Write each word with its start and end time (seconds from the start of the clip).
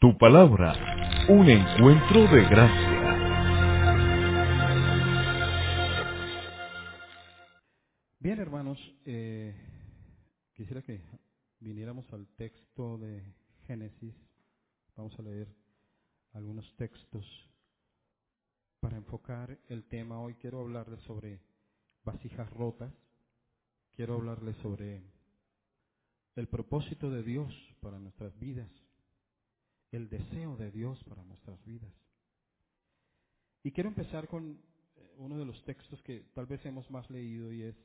Tu 0.00 0.16
palabra, 0.16 0.72
un 1.28 1.46
encuentro 1.50 2.22
de 2.22 2.48
gracia. 2.48 2.90
Bien, 8.18 8.40
hermanos, 8.40 8.78
eh, 9.04 9.54
quisiera 10.54 10.80
que 10.80 11.02
viniéramos 11.58 12.10
al 12.14 12.26
texto 12.28 12.96
de 12.96 13.22
Génesis. 13.66 14.14
Vamos 14.96 15.18
a 15.18 15.22
leer 15.22 15.54
algunos 16.32 16.74
textos 16.76 17.26
para 18.80 18.96
enfocar 18.96 19.58
el 19.68 19.84
tema. 19.84 20.18
Hoy 20.18 20.32
quiero 20.36 20.60
hablarles 20.60 21.00
sobre 21.02 21.42
vasijas 22.04 22.48
rotas. 22.54 22.94
Quiero 23.96 24.14
hablarles 24.14 24.56
sobre 24.62 25.02
el 26.36 26.48
propósito 26.48 27.10
de 27.10 27.22
Dios 27.22 27.52
para 27.82 27.98
nuestras 27.98 28.34
vidas, 28.38 28.70
el 29.92 30.08
deseo 30.08 30.56
de 30.56 30.70
Dios 30.70 31.02
para 31.04 31.24
nuestras 31.24 31.64
vidas. 31.64 31.92
Y 33.62 33.72
quiero 33.72 33.88
empezar 33.88 34.28
con 34.28 34.60
eh, 34.96 35.14
uno 35.18 35.38
de 35.38 35.44
los 35.44 35.62
textos 35.64 36.00
que 36.02 36.20
tal 36.34 36.46
vez 36.46 36.64
hemos 36.64 36.90
más 36.90 37.08
leído 37.10 37.52
y 37.52 37.62
es 37.62 37.76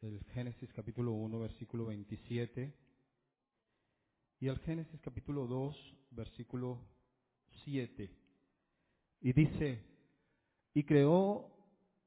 el 0.00 0.22
Génesis 0.32 0.72
capítulo 0.72 1.12
1, 1.12 1.40
versículo 1.40 1.86
27, 1.86 2.72
y 4.40 4.46
el 4.46 4.58
Génesis 4.60 5.00
capítulo 5.00 5.46
2, 5.46 5.76
versículo 6.12 6.80
7. 7.64 8.08
Y 9.20 9.32
dice, 9.32 9.82
y 10.72 10.84
creó 10.84 11.50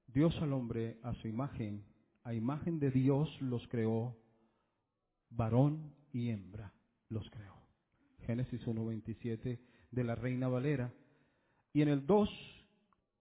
Dios 0.07 0.34
al 0.41 0.54
hombre 0.54 0.99
a 1.04 1.13
su 1.16 1.27
imagen, 1.27 1.84
a 2.23 2.34
imagen 2.34 2.79
de 2.79 2.91
Dios 2.91 3.29
los 3.41 3.68
creó, 3.68 4.18
varón 5.29 5.93
y 6.13 6.29
hembra 6.29 6.73
los 7.09 7.29
creó. 7.29 7.60
Génesis 8.25 8.66
1, 8.66 8.85
27 8.85 9.59
de 9.91 10.03
la 10.03 10.16
Reina 10.16 10.48
Valera. 10.48 10.93
Y 11.73 11.81
en 11.81 11.88
el 11.89 12.05
2, 12.05 12.29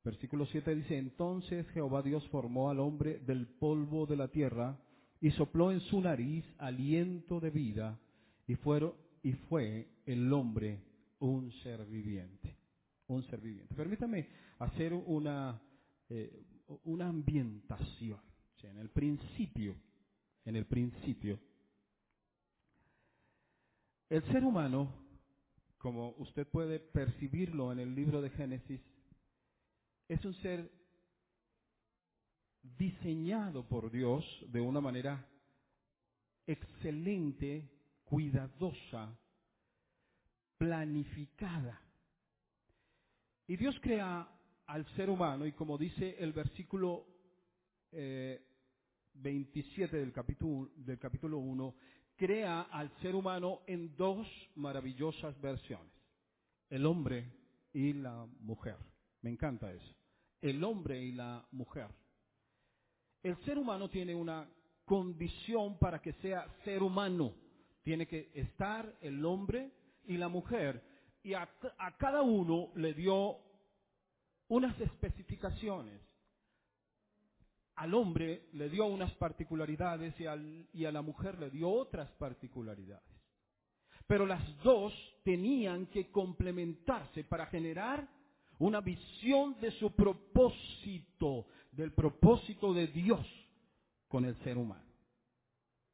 Versículo 0.03 0.47
7 0.47 0.75
dice, 0.75 0.97
entonces 0.97 1.69
Jehová 1.71 2.03
Dios 2.03 2.27
formó 2.29 2.71
al 2.71 2.81
hombre 2.81 3.19
del 3.19 3.47
polvo 3.47 4.07
de 4.07 4.17
la 4.17 4.29
tierra 4.29 4.81
y 5.21 5.31
sopló 5.33 5.71
en 5.71 5.81
su 5.81 6.01
nariz 6.01 6.45
aliento 6.59 7.39
de 7.39 7.51
vida 7.51 8.01
y, 8.47 8.55
fueron, 8.55 8.95
y 9.23 9.33
fue 9.33 9.89
el 10.07 10.33
hombre 10.33 10.81
un 11.19 11.53
ser 11.63 11.85
viviente. 11.85 12.57
Un 13.09 13.23
ser 13.25 13.41
viviente. 13.41 13.75
Permítame 13.75 14.29
hacer 14.59 14.95
una, 14.95 15.61
eh, 16.09 16.47
una 16.85 17.09
ambientación. 17.09 18.21
En 18.63 18.79
el 18.79 18.91
principio, 18.91 19.75
en 20.45 20.57
el 20.57 20.67
principio, 20.67 21.39
el 24.11 24.23
ser 24.33 24.45
humano, 24.45 24.93
como 25.79 26.15
usted 26.19 26.47
puede 26.49 26.81
percibirlo 26.81 27.73
en 27.73 27.79
el 27.79 27.95
libro 27.95 28.21
de 28.21 28.31
Génesis, 28.31 28.81
es 30.09 30.25
un 30.25 30.35
ser 30.43 30.69
diseñado 32.63 33.67
por 33.67 33.91
Dios 33.91 34.25
de 34.49 34.61
una 34.61 34.81
manera 34.81 35.27
excelente, 36.45 37.71
cuidadosa, 38.05 39.17
planificada. 40.59 41.81
Y 43.47 43.57
Dios 43.57 43.79
crea 43.81 44.29
al 44.67 44.87
ser 44.97 45.09
humano 45.09 45.47
y 45.47 45.53
como 45.53 45.79
dice 45.79 46.17
el 46.19 46.33
versículo 46.33 47.07
eh, 47.93 48.45
27 49.15 49.97
del 49.97 50.13
capítulo, 50.13 50.71
del 50.77 50.99
capítulo 50.99 51.39
1, 51.39 51.75
crea 52.21 52.69
al 52.71 52.93
ser 53.01 53.17
humano 53.17 53.63
en 53.67 53.97
dos 53.97 54.29
maravillosas 54.55 55.41
versiones, 55.41 55.93
el 56.69 56.85
hombre 56.85 57.33
y 57.73 57.95
la 57.95 58.27
mujer. 58.41 58.77
Me 59.23 59.31
encanta 59.31 59.73
eso 59.73 60.01
el 60.41 60.65
hombre 60.65 61.01
y 61.01 61.13
la 61.13 61.47
mujer. 61.53 61.89
El 63.23 63.37
ser 63.45 63.59
humano 63.59 63.91
tiene 63.91 64.15
una 64.15 64.49
condición 64.85 65.79
para 65.79 66.01
que 66.01 66.13
sea 66.15 66.47
ser 66.65 66.83
humano. 66.83 67.35
Tiene 67.83 68.07
que 68.07 68.31
estar 68.35 68.97
el 69.01 69.25
hombre 69.25 69.71
y 70.07 70.17
la 70.17 70.29
mujer. 70.29 70.83
Y 71.23 71.35
a, 71.35 71.49
cada 71.99 72.23
uno 72.23 72.71
le 72.77 72.95
dio 72.95 73.37
unas 74.49 74.79
especificaciones. 74.81 76.01
Al 77.81 77.95
hombre 77.95 78.43
le 78.53 78.69
dio 78.69 78.85
unas 78.85 79.11
particularidades 79.15 80.19
y, 80.21 80.27
al, 80.27 80.69
y 80.75 80.85
a 80.85 80.93
la 80.93 81.01
mujer 81.01 81.39
le 81.39 81.49
dio 81.49 81.71
otras 81.71 82.11
particularidades. 82.13 83.09
Pero 84.07 84.27
las 84.27 84.43
dos 84.63 84.93
tenían 85.25 85.87
que 85.87 86.11
complementarse 86.11 87.25
para 87.25 87.47
generar 87.47 88.07
una 88.59 88.83
visión 88.83 89.59
de 89.63 89.71
su 89.71 89.95
propósito, 89.97 91.47
del 91.73 91.95
propósito 91.95 92.75
de 92.75 92.89
Dios 92.89 93.27
con 94.09 94.27
el 94.27 94.37
ser 94.45 94.59
humano. 94.59 94.93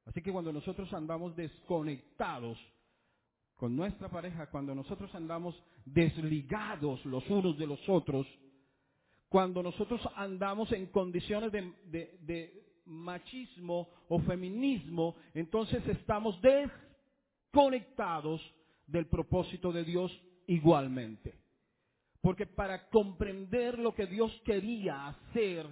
Así 0.07 0.21
que 0.23 0.33
cuando 0.33 0.53
nosotros 0.53 0.93
andamos 0.93 1.37
desconectados 1.37 2.59
con 3.55 3.77
nuestra 3.77 4.09
pareja, 4.09 4.51
cuando 4.51 4.75
nosotros 4.75 5.15
andamos 5.15 5.55
desligados 5.85 7.05
los 7.07 7.25
unos 7.31 7.57
de 7.57 7.69
los 7.69 7.89
otros, 7.89 8.27
cuando 9.29 9.63
nosotros 9.63 10.01
andamos 10.15 10.73
en 10.73 10.87
condiciones 10.87 11.53
de, 11.53 12.63
machismo 12.87 13.89
o 14.09 14.21
feminismo, 14.21 15.17
entonces 15.35 15.85
estamos 15.89 16.41
desconectados 16.41 18.41
del 18.87 19.07
propósito 19.07 19.73
de 19.73 19.83
Dios 19.83 20.17
igualmente. 20.47 21.35
Porque 22.21 22.47
para 22.47 22.89
comprender 22.89 23.77
lo 23.79 23.93
que 23.93 24.07
Dios 24.07 24.33
quería 24.45 25.09
hacer 25.09 25.67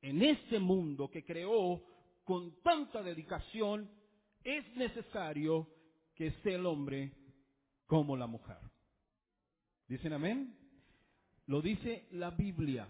en 0.00 0.22
este 0.22 0.58
mundo 0.58 1.08
que 1.08 1.24
creó 1.24 1.80
con 2.24 2.60
tanta 2.62 3.02
dedicación, 3.02 3.88
es 4.42 4.68
necesario 4.76 5.68
que 6.16 6.28
esté 6.28 6.56
el 6.56 6.66
hombre 6.66 7.12
como 7.86 8.16
la 8.16 8.26
mujer. 8.26 8.58
¿Dicen 9.86 10.12
amén? 10.12 10.61
Lo 11.52 11.60
dice 11.60 12.06
la 12.12 12.30
Biblia. 12.30 12.88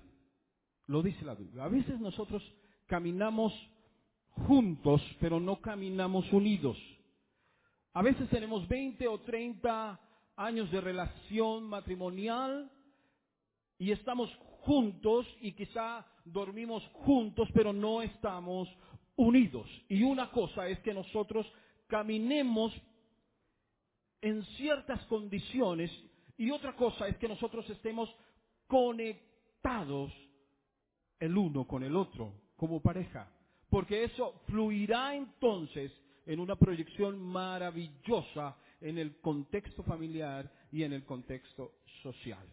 Lo 0.87 1.03
dice 1.03 1.25
la 1.25 1.35
Biblia. 1.35 1.65
A 1.65 1.69
veces 1.69 1.99
nosotros 1.99 2.41
caminamos 2.87 3.53
juntos, 4.47 5.03
pero 5.19 5.41
no 5.41 5.61
caminamos 5.61 6.33
unidos. 6.33 6.79
A 7.93 8.03
veces 8.03 8.31
tenemos 8.31 8.69
20 8.69 9.09
o 9.09 9.19
30 9.19 10.01
años 10.37 10.71
de 10.71 10.81
relación 10.81 11.65
matrimonial 11.65 12.71
y 13.79 13.91
estamos 13.91 14.31
juntos 14.61 15.27
y 15.41 15.55
quizá 15.55 16.07
dormimos 16.25 16.85
juntos, 17.05 17.49
pero 17.53 17.73
no 17.73 18.01
estamos 18.01 18.69
unidos. 19.17 19.67
Y 19.89 20.05
una 20.05 20.31
cosa 20.31 20.69
es 20.69 20.79
que 20.83 20.95
nosotros 20.95 21.53
caminemos 21.89 22.73
en 24.21 24.45
ciertas 24.57 25.05
condiciones 25.07 25.91
y 26.39 26.53
otra 26.53 26.77
cosa 26.77 27.09
es 27.09 27.17
que 27.17 27.27
nosotros 27.27 27.69
estemos 27.69 28.09
conectados 28.73 30.11
el 31.21 31.37
uno 31.37 31.67
con 31.67 31.83
el 31.83 31.95
otro 31.95 32.33
como 32.57 32.81
pareja. 32.81 33.31
Porque 33.69 34.05
eso 34.05 34.41
fluirá 34.47 35.15
entonces 35.15 35.93
en 36.25 36.41
una 36.41 36.57
proyección 36.57 37.21
maravillosa 37.21 38.57
en 38.81 38.97
el 38.97 39.21
contexto 39.21 39.83
familiar 39.83 40.51
y 40.71 40.85
en 40.85 40.95
el 40.95 41.05
contexto 41.05 41.81
social. 42.03 42.49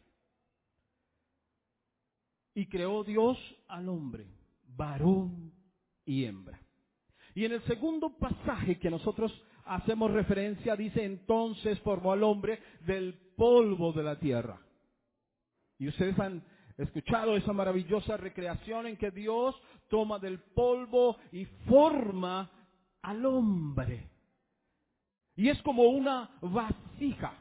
Y 2.54 2.66
creó 2.66 3.06
Dios 3.06 3.38
al 3.70 3.88
hombre, 3.88 4.28
varón 4.76 5.54
y 6.04 6.26
hembra. 6.26 6.60
Y 7.34 7.46
en 7.46 7.54
el 7.54 7.64
segundo 7.64 8.18
pasaje 8.18 8.78
que 8.78 8.90
nosotros 8.90 9.32
hacemos 9.64 10.12
referencia, 10.12 10.76
dice 10.76 11.02
entonces 11.02 11.80
formó 11.80 12.12
al 12.12 12.24
hombre 12.24 12.60
del 12.86 13.14
polvo 13.38 13.94
de 13.94 14.04
la 14.04 14.20
tierra. 14.20 14.60
Y 15.80 15.88
ustedes 15.88 16.20
han 16.20 16.44
escuchado 16.78 17.36
esa 17.36 17.54
maravillosa 17.54 18.18
recreación 18.18 18.88
en 18.88 18.98
que 18.98 19.12
Dios 19.12 19.56
toma 19.90 20.20
del 20.20 20.40
polvo 20.40 21.18
y 21.32 21.46
forma 21.68 22.52
al 23.02 23.26
hombre. 23.26 24.10
Y 25.36 25.50
es 25.50 25.62
como 25.62 25.84
una 25.84 26.38
vasija. 26.42 27.34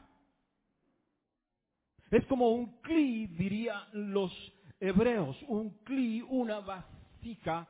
Es 2.09 2.25
como 2.25 2.49
un 2.49 2.81
cli, 2.81 3.27
dirían 3.27 3.83
los 3.93 4.31
hebreos, 4.79 5.37
un 5.47 5.83
cli, 5.83 6.21
una 6.21 6.59
vasija 6.59 7.67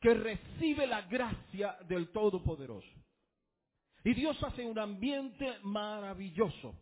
que 0.00 0.14
recibe 0.14 0.86
la 0.86 1.00
gracia 1.02 1.78
del 1.88 2.12
Todopoderoso. 2.12 2.86
Y 4.04 4.12
Dios 4.12 4.40
hace 4.42 4.66
un 4.66 4.78
ambiente 4.78 5.58
maravilloso. 5.62 6.74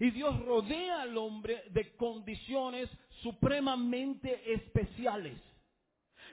Y 0.00 0.10
Dios 0.10 0.38
rodea 0.44 1.02
al 1.02 1.16
hombre 1.16 1.64
de 1.70 1.94
condiciones 1.96 2.88
supremamente 3.22 4.52
especiales. 4.52 5.40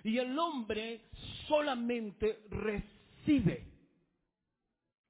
Y 0.04 0.18
el 0.18 0.38
hombre 0.38 1.10
solamente 1.48 2.46
recibe. 2.50 3.72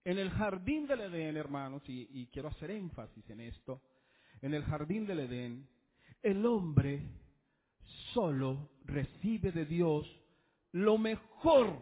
En 0.04 0.18
el 0.18 0.32
jardín 0.32 0.88
del 0.88 1.02
Edén, 1.02 1.38
hermanos, 1.38 1.84
y, 1.88 2.28
quiero 2.28 2.50
hacer 2.50 2.72
énfasis 2.72 3.30
en 3.30 3.42
esto, 3.42 3.82
en 4.42 4.54
el 4.54 4.64
jardín 4.64 5.06
del 5.06 5.20
Edén, 5.20 5.68
el 6.24 6.46
hombre 6.46 7.04
solo 8.14 8.72
recibe 8.86 9.52
de 9.52 9.66
Dios 9.66 10.08
lo 10.72 10.98
mejor, 10.98 11.80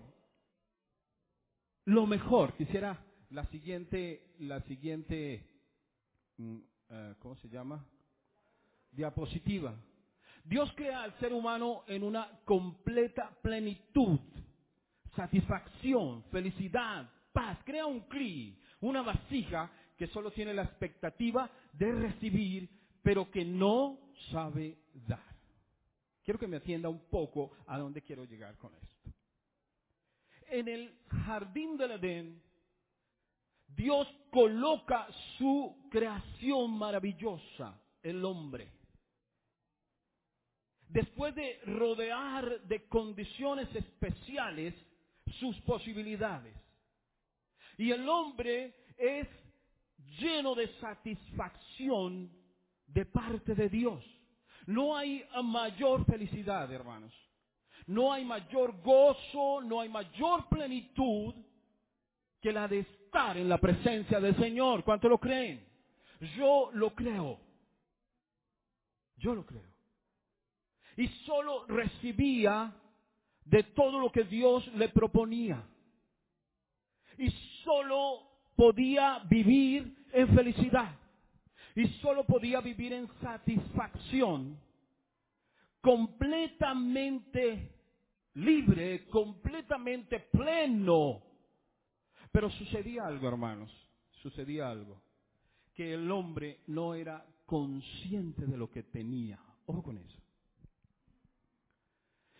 lo 1.85 2.05
mejor. 2.05 2.55
Quisiera 2.57 3.05
la 3.29 3.45
siguiente, 3.47 4.33
la 4.39 4.61
siguiente, 4.63 5.48
¿cómo 7.19 7.35
se 7.37 7.49
llama? 7.49 7.85
Diapositiva. 8.91 9.75
Dios 10.43 10.71
crea 10.75 11.03
al 11.03 11.17
ser 11.19 11.33
humano 11.33 11.83
en 11.87 12.03
una 12.03 12.39
completa 12.45 13.37
plenitud, 13.41 14.19
satisfacción, 15.15 16.23
felicidad, 16.31 17.09
paz. 17.31 17.59
Crea 17.65 17.85
un 17.85 18.01
cli, 18.07 18.59
una 18.81 19.01
vasija 19.01 19.71
que 19.97 20.07
solo 20.07 20.31
tiene 20.31 20.53
la 20.53 20.63
expectativa 20.63 21.49
de 21.73 21.91
recibir, 21.91 22.69
pero 23.03 23.29
que 23.29 23.43
no 23.43 23.99
sabe 24.31 24.77
dar. 24.93 25.29
Quiero 26.23 26.39
que 26.39 26.47
me 26.47 26.57
atienda 26.57 26.89
un 26.89 27.09
poco 27.09 27.51
a 27.67 27.77
dónde 27.77 28.01
quiero 28.01 28.23
llegar 28.23 28.57
con 28.57 28.73
esto. 28.75 29.11
En 30.47 30.67
el 30.67 30.97
jardín 31.25 31.77
del 31.77 31.91
Edén, 31.91 32.41
Dios 33.75 34.07
coloca 34.31 35.07
su 35.37 35.87
creación 35.89 36.71
maravillosa, 36.71 37.79
el 38.01 38.23
hombre. 38.25 38.71
Después 40.87 41.35
de 41.35 41.59
rodear 41.65 42.61
de 42.61 42.87
condiciones 42.87 43.73
especiales 43.75 44.73
sus 45.39 45.55
posibilidades. 45.61 46.55
Y 47.77 47.91
el 47.91 48.07
hombre 48.09 48.75
es 48.97 49.27
lleno 50.19 50.55
de 50.55 50.67
satisfacción 50.79 52.31
de 52.87 53.05
parte 53.05 53.55
de 53.55 53.69
Dios. 53.69 54.03
No 54.65 54.97
hay 54.97 55.23
mayor 55.43 56.05
felicidad, 56.05 56.71
hermanos. 56.71 57.13
No 57.87 58.11
hay 58.13 58.25
mayor 58.25 58.81
gozo, 58.81 59.61
no 59.61 59.79
hay 59.81 59.89
mayor 59.89 60.47
plenitud 60.49 61.33
que 62.41 62.51
la 62.51 62.67
de 62.67 62.85
estar 63.09 63.35
en 63.37 63.49
la 63.49 63.57
presencia 63.57 64.19
del 64.19 64.35
Señor. 64.37 64.83
¿Cuánto 64.83 65.09
lo 65.09 65.17
creen? 65.17 65.65
Yo 66.37 66.69
lo 66.73 66.93
creo. 66.93 67.39
Yo 69.17 69.33
lo 69.33 69.43
creo. 69.45 69.67
Y 70.95 71.07
solo 71.25 71.65
recibía 71.65 72.71
de 73.45 73.63
todo 73.63 73.99
lo 73.99 74.11
que 74.11 74.25
Dios 74.25 74.67
le 74.75 74.89
proponía. 74.89 75.63
Y 77.17 77.31
solo 77.63 78.21
podía 78.55 79.23
vivir 79.27 80.05
en 80.13 80.35
felicidad. 80.35 80.95
Y 81.75 81.87
solo 82.01 82.25
podía 82.25 82.61
vivir 82.61 82.93
en 82.93 83.09
satisfacción. 83.21 84.59
Completamente 85.81 87.71
libre, 88.35 89.07
completamente 89.07 90.19
pleno. 90.19 91.28
Pero 92.31 92.49
sucedía 92.51 93.05
algo, 93.05 93.27
hermanos. 93.27 93.71
Sucedía 94.21 94.69
algo. 94.69 95.01
Que 95.73 95.93
el 95.93 96.11
hombre 96.11 96.61
no 96.67 96.93
era 96.93 97.25
consciente 97.45 98.45
de 98.45 98.57
lo 98.57 98.69
que 98.69 98.83
tenía. 98.83 99.39
Ojo 99.65 99.83
con 99.83 99.97
eso. 99.97 100.17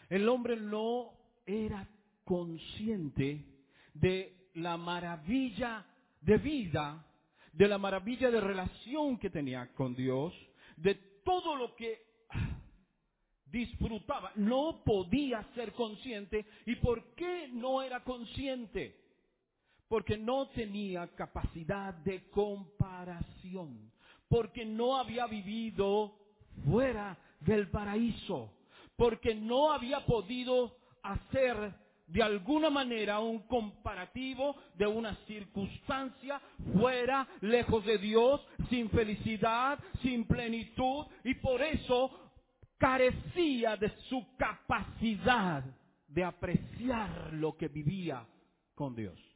El 0.09 0.27
hombre 0.27 0.57
no 0.57 1.13
era 1.45 1.87
consciente 2.23 3.45
de 3.93 4.49
la 4.55 4.77
maravilla 4.77 5.85
de 6.21 6.37
vida, 6.37 7.05
de 7.53 7.67
la 7.67 7.77
maravilla 7.77 8.29
de 8.29 8.41
relación 8.41 9.17
que 9.17 9.29
tenía 9.29 9.73
con 9.73 9.95
Dios, 9.95 10.33
de 10.77 10.95
todo 11.23 11.55
lo 11.55 11.75
que 11.75 12.09
disfrutaba. 13.45 14.31
No 14.35 14.83
podía 14.83 15.43
ser 15.55 15.73
consciente. 15.73 16.45
¿Y 16.65 16.75
por 16.75 17.15
qué 17.15 17.49
no 17.51 17.81
era 17.81 18.03
consciente? 18.03 19.08
Porque 19.89 20.17
no 20.17 20.47
tenía 20.49 21.07
capacidad 21.15 21.93
de 21.93 22.29
comparación. 22.29 23.91
Porque 24.29 24.63
no 24.63 24.95
había 24.95 25.27
vivido 25.27 26.15
fuera 26.63 27.17
del 27.41 27.69
paraíso. 27.69 28.53
Porque 28.95 29.35
no 29.35 29.73
había 29.73 30.05
podido 30.05 30.77
hacer 31.03 31.73
de 32.09 32.23
alguna 32.23 32.69
manera 32.69 33.19
un 33.19 33.39
comparativo 33.39 34.55
de 34.75 34.87
una 34.87 35.15
circunstancia 35.27 36.41
fuera, 36.79 37.27
lejos 37.41 37.85
de 37.85 37.97
Dios, 37.99 38.41
sin 38.69 38.89
felicidad, 38.89 39.79
sin 40.01 40.25
plenitud, 40.25 41.05
y 41.23 41.35
por 41.35 41.61
eso 41.61 42.31
carecía 42.77 43.77
de 43.77 43.89
su 44.09 44.35
capacidad 44.37 45.63
de 46.07 46.23
apreciar 46.23 47.33
lo 47.33 47.55
que 47.55 47.67
vivía 47.67 48.25
con 48.73 48.95
Dios. 48.95 49.28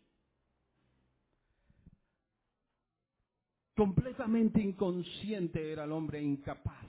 Completamente 3.76 4.62
inconsciente 4.62 5.72
era 5.72 5.86
el 5.86 5.92
hombre 5.92 6.22
incapaz 6.22 6.86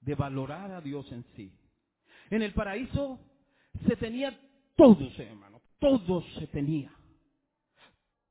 de 0.00 0.14
valorar 0.14 0.72
a 0.72 0.80
Dios 0.80 1.10
en 1.12 1.24
sí. 1.36 1.52
En 2.30 2.42
el 2.42 2.52
paraíso 2.52 3.18
se 3.86 3.96
tenía 3.96 4.36
todo, 4.76 5.08
hermano, 5.18 5.60
todo 5.78 6.22
se 6.38 6.46
tenía. 6.48 6.92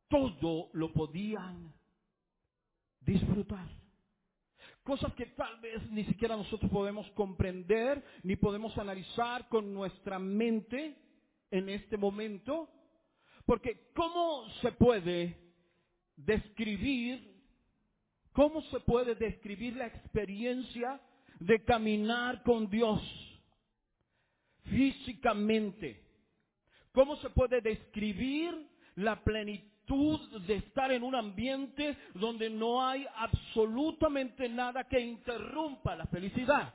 Todo 0.09 0.69
lo 0.73 0.91
podían 0.91 1.73
disfrutar. 3.01 3.69
Cosas 4.83 5.13
que 5.13 5.27
tal 5.27 5.59
vez 5.61 5.89
ni 5.91 6.03
siquiera 6.05 6.35
nosotros 6.35 6.71
podemos 6.71 7.09
comprender 7.11 8.03
ni 8.23 8.35
podemos 8.35 8.77
analizar 8.77 9.47
con 9.47 9.73
nuestra 9.73 10.17
mente 10.19 10.97
en 11.51 11.69
este 11.69 11.95
momento. 11.95 12.69
Porque 13.45 13.91
¿cómo 13.93 14.49
se 14.61 14.71
puede 14.73 15.49
describir, 16.25 17.28
cómo 18.33 18.61
se 18.63 18.79
puede 18.81 19.15
describir 19.15 19.75
la 19.75 19.87
experiencia 19.87 20.99
de 21.39 21.63
caminar 21.63 22.43
con 22.43 22.69
Dios 22.69 23.01
físicamente? 24.63 26.03
¿Cómo 26.91 27.15
se 27.17 27.29
puede 27.29 27.61
describir 27.61 28.67
la 28.95 29.23
plenitud 29.23 30.19
de 30.45 30.55
estar 30.55 30.91
en 30.91 31.03
un 31.03 31.15
ambiente 31.15 31.97
donde 32.13 32.49
no 32.49 32.85
hay 32.85 33.05
absolutamente 33.15 34.49
nada 34.49 34.83
que 34.83 34.99
interrumpa 34.99 35.95
la 35.95 36.05
felicidad? 36.07 36.73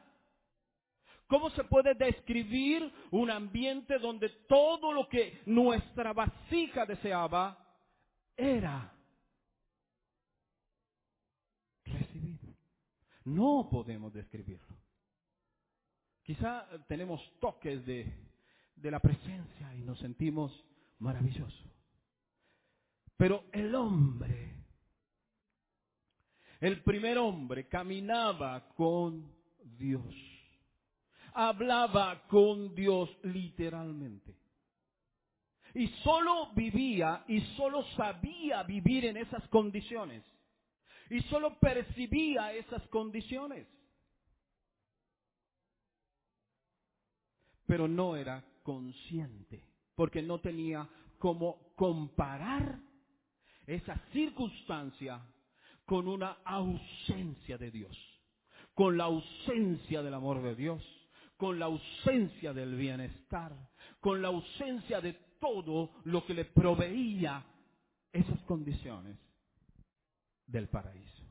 ¿Cómo 1.27 1.51
se 1.51 1.65
puede 1.65 1.95
describir 1.95 2.91
un 3.11 3.31
ambiente 3.31 3.99
donde 3.99 4.29
todo 4.49 4.93
lo 4.93 5.09
que 5.09 5.41
nuestra 5.47 6.13
vasija 6.13 6.85
deseaba 6.87 7.59
era 8.37 8.94
No 13.25 13.69
podemos 13.71 14.13
describirlo. 14.13 14.77
Quizá 16.23 16.67
tenemos 16.89 17.21
toques 17.41 17.85
de, 17.85 18.13
de 18.77 18.91
la 18.91 19.01
presencia 19.01 19.75
y 19.75 19.83
nos 19.83 19.99
sentimos 19.99 20.53
maravillosos. 20.99 21.75
Pero 23.17 23.45
el 23.53 23.75
hombre, 23.75 24.55
el 26.61 26.83
primer 26.83 27.19
hombre 27.19 27.69
caminaba 27.69 28.69
con 28.75 29.33
Dios. 29.63 30.15
Hablaba 31.35 32.27
con 32.29 32.75
Dios 32.75 33.11
literalmente. 33.23 34.35
Y 35.75 35.89
solo 36.05 36.53
vivía 36.55 37.25
y 37.27 37.41
solo 37.57 37.83
sabía 37.97 38.63
vivir 38.63 39.07
en 39.07 39.17
esas 39.17 39.47
condiciones. 39.49 40.23
Y 41.11 41.21
solo 41.23 41.59
percibía 41.59 42.53
esas 42.53 42.83
condiciones. 42.89 43.67
Pero 47.67 47.89
no 47.89 48.17
era 48.17 48.45
consciente, 48.63 49.65
porque 49.95 50.23
no 50.23 50.41
tenía 50.41 50.89
cómo 51.19 51.73
comparar 51.77 52.79
esa 53.67 53.97
circunstancia 54.13 55.21
con 55.85 56.09
una 56.09 56.39
ausencia 56.45 57.59
de 57.59 57.71
Dios, 57.71 57.97
con 58.75 58.97
la 58.97 59.05
ausencia 59.05 60.03
del 60.03 60.15
amor 60.15 60.43
de 60.43 60.55
Dios, 60.55 60.83
con 61.37 61.59
la 61.59 61.67
ausencia 61.67 62.53
del 62.53 62.77
bienestar, 62.77 63.53
con 64.01 64.23
la 64.23 64.29
ausencia 64.29 65.01
de 65.01 65.15
todo 65.41 65.91
lo 66.05 66.25
que 66.25 66.35
le 66.35 66.45
proveía 66.47 67.45
esas 68.13 68.41
condiciones 68.43 69.24
del 70.47 70.69
paraíso. 70.69 71.23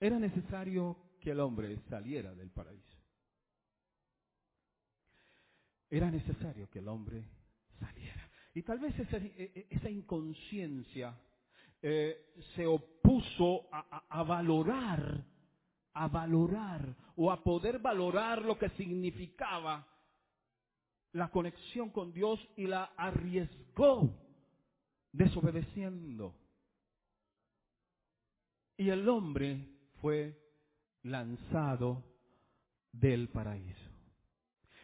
Era 0.00 0.18
necesario 0.18 0.96
que 1.20 1.30
el 1.30 1.40
hombre 1.40 1.78
saliera 1.88 2.34
del 2.34 2.50
paraíso. 2.50 2.98
Era 5.90 6.10
necesario 6.10 6.68
que 6.70 6.80
el 6.80 6.88
hombre 6.88 7.24
saliera. 7.78 8.28
Y 8.54 8.62
tal 8.62 8.78
vez 8.78 8.98
esa, 8.98 9.16
esa 9.16 9.90
inconsciencia 9.90 11.16
eh, 11.82 12.34
se 12.54 12.66
opuso 12.66 13.68
a- 13.72 14.04
a 14.08 14.22
valorar, 14.22 15.24
a 15.92 16.08
valorar 16.08 16.96
o 17.16 17.30
a 17.30 17.42
poder 17.44 17.78
valorar 17.78 18.42
lo 18.42 18.58
que 18.58 18.70
significaba 18.70 19.86
la 21.12 21.30
conexión 21.30 21.90
con 21.90 22.12
Dios 22.12 22.40
y 22.56 22.66
la 22.66 22.84
arriesgó 22.96 24.10
desobedeciendo. 25.12 26.34
Y 28.76 28.90
el 28.90 29.08
hombre 29.08 29.68
fue 30.00 30.36
lanzado 31.02 32.02
del 32.92 33.28
paraíso. 33.28 33.90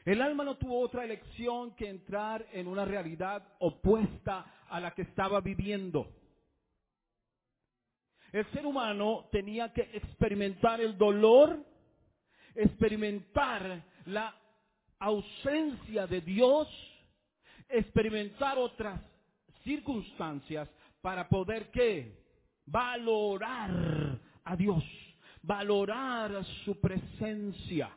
El 0.05 0.23
alma 0.23 0.45
no 0.45 0.57
tuvo 0.57 0.81
otra 0.81 1.05
elección 1.05 1.75
que 1.75 1.89
entrar 1.89 2.47
en 2.53 2.67
una 2.67 2.85
realidad 2.85 3.47
opuesta 3.59 4.65
a 4.69 4.81
la 4.81 4.93
que 4.93 5.03
estaba 5.03 5.41
viviendo. 5.41 6.09
El 8.33 8.47
ser 8.53 8.65
humano 8.65 9.29
tenía 9.31 9.73
que 9.73 9.83
experimentar 9.93 10.81
el 10.81 10.97
dolor, 10.97 11.65
experimentar 12.55 13.85
la 14.07 14.35
ausencia 15.01 16.07
de 16.07 16.21
Dios, 16.21 16.69
experimentar 17.69 18.57
otras 18.57 19.01
circunstancias 19.65 20.69
para 21.01 21.29
poder 21.29 21.71
qué? 21.71 22.20
Valorar 22.67 24.21
a 24.45 24.57
Dios, 24.57 24.85
valorar 25.43 26.45
su 26.65 26.81
presencia. 26.81 27.91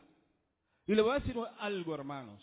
Y 0.86 0.94
le 0.94 1.02
voy 1.02 1.12
a 1.12 1.20
decir 1.20 1.36
algo, 1.58 1.94
hermanos. 1.94 2.40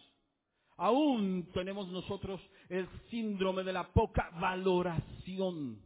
Aún 0.77 1.49
tenemos 1.53 1.87
nosotros 1.89 2.41
el 2.69 2.87
síndrome 3.09 3.63
de 3.63 3.73
la 3.73 3.91
poca 3.93 4.31
valoración. 4.39 5.79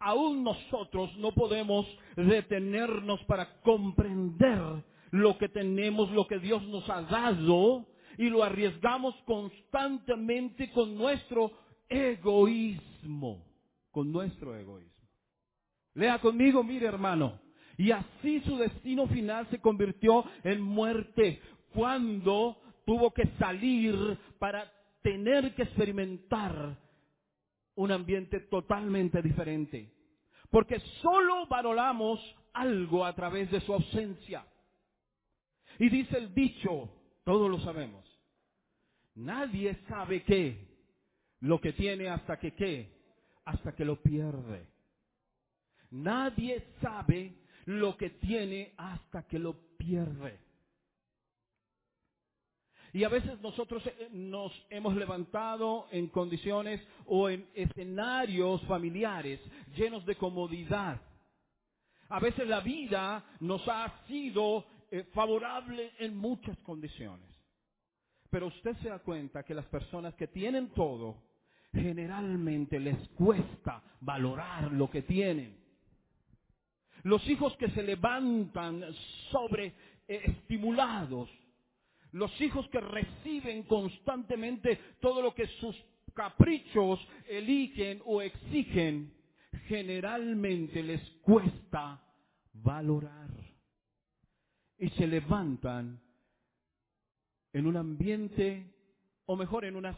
Aún 0.00 0.42
nosotros 0.42 1.16
no 1.18 1.32
podemos 1.32 1.86
detenernos 2.16 3.22
para 3.24 3.60
comprender 3.60 4.82
lo 5.10 5.36
que 5.38 5.48
tenemos, 5.48 6.10
lo 6.10 6.26
que 6.26 6.38
Dios 6.38 6.62
nos 6.64 6.88
ha 6.88 7.02
dado, 7.02 7.86
y 8.16 8.28
lo 8.28 8.42
arriesgamos 8.42 9.14
constantemente 9.24 10.70
con 10.72 10.96
nuestro 10.96 11.52
egoísmo. 11.88 13.44
Con 13.90 14.10
nuestro 14.10 14.56
egoísmo. 14.56 14.89
Lea 15.94 16.18
conmigo, 16.20 16.62
mire 16.62 16.86
hermano. 16.86 17.40
Y 17.76 17.90
así 17.92 18.40
su 18.40 18.58
destino 18.58 19.06
final 19.06 19.48
se 19.50 19.60
convirtió 19.60 20.24
en 20.44 20.60
muerte 20.60 21.40
cuando 21.72 22.60
tuvo 22.84 23.12
que 23.12 23.26
salir 23.38 24.18
para 24.38 24.70
tener 25.02 25.54
que 25.54 25.62
experimentar 25.62 26.76
un 27.74 27.92
ambiente 27.92 28.40
totalmente 28.40 29.22
diferente. 29.22 29.92
Porque 30.50 30.80
solo 31.00 31.46
valoramos 31.46 32.20
algo 32.52 33.04
a 33.04 33.14
través 33.14 33.50
de 33.50 33.60
su 33.60 33.72
ausencia. 33.72 34.44
Y 35.78 35.88
dice 35.88 36.18
el 36.18 36.34
dicho, 36.34 36.90
todos 37.24 37.50
lo 37.50 37.58
sabemos, 37.60 38.04
nadie 39.14 39.78
sabe 39.88 40.22
qué, 40.24 40.68
lo 41.40 41.60
que 41.60 41.72
tiene 41.72 42.08
hasta 42.08 42.38
que 42.38 42.54
qué, 42.54 42.92
hasta 43.44 43.74
que 43.74 43.84
lo 43.84 44.02
pierde. 44.02 44.66
Nadie 45.90 46.62
sabe 46.80 47.34
lo 47.66 47.96
que 47.96 48.10
tiene 48.10 48.72
hasta 48.76 49.22
que 49.26 49.38
lo 49.38 49.54
pierde. 49.76 50.38
Y 52.92 53.04
a 53.04 53.08
veces 53.08 53.40
nosotros 53.40 53.84
eh, 53.86 54.08
nos 54.12 54.52
hemos 54.68 54.96
levantado 54.96 55.86
en 55.92 56.08
condiciones 56.08 56.80
o 57.06 57.28
en 57.28 57.48
escenarios 57.54 58.62
familiares 58.62 59.40
llenos 59.76 60.04
de 60.06 60.16
comodidad. 60.16 61.00
A 62.08 62.18
veces 62.18 62.48
la 62.48 62.60
vida 62.60 63.24
nos 63.40 63.66
ha 63.68 64.04
sido 64.08 64.64
eh, 64.90 65.04
favorable 65.12 65.92
en 65.98 66.16
muchas 66.16 66.58
condiciones. 66.58 67.28
Pero 68.28 68.48
usted 68.48 68.76
se 68.78 68.88
da 68.88 68.98
cuenta 68.98 69.44
que 69.44 69.54
las 69.54 69.66
personas 69.66 70.14
que 70.14 70.26
tienen 70.26 70.70
todo, 70.70 71.16
generalmente 71.72 72.80
les 72.80 73.08
cuesta 73.10 73.82
valorar 74.00 74.72
lo 74.72 74.90
que 74.90 75.02
tienen. 75.02 75.59
Los 77.04 77.26
hijos 77.28 77.56
que 77.56 77.70
se 77.70 77.82
levantan 77.82 78.84
sobre 79.30 79.74
eh, 80.08 80.22
estimulados, 80.24 81.30
los 82.12 82.40
hijos 82.40 82.68
que 82.68 82.80
reciben 82.80 83.62
constantemente 83.64 84.78
todo 85.00 85.22
lo 85.22 85.34
que 85.34 85.46
sus 85.60 85.76
caprichos 86.14 87.00
eligen 87.28 88.02
o 88.04 88.20
exigen, 88.20 89.14
generalmente 89.68 90.82
les 90.82 91.00
cuesta 91.22 92.02
valorar. 92.52 93.30
Y 94.78 94.88
se 94.90 95.06
levantan 95.06 96.00
en 97.52 97.66
un 97.66 97.76
ambiente, 97.76 98.74
o 99.26 99.36
mejor, 99.36 99.64
en 99.64 99.76
una, 99.76 99.96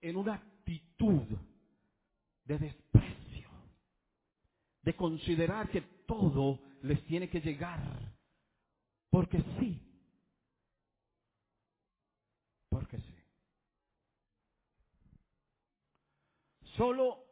en 0.00 0.16
una 0.16 0.34
actitud 0.34 1.22
de 2.44 2.58
desprecio, 2.58 3.17
de 4.82 4.94
considerar 4.96 5.70
que 5.70 5.82
todo 6.06 6.60
les 6.82 7.04
tiene 7.06 7.28
que 7.28 7.40
llegar, 7.40 7.80
porque 9.10 9.42
sí, 9.58 9.80
porque 12.68 12.98
sí. 12.98 13.14
Solo 16.76 17.24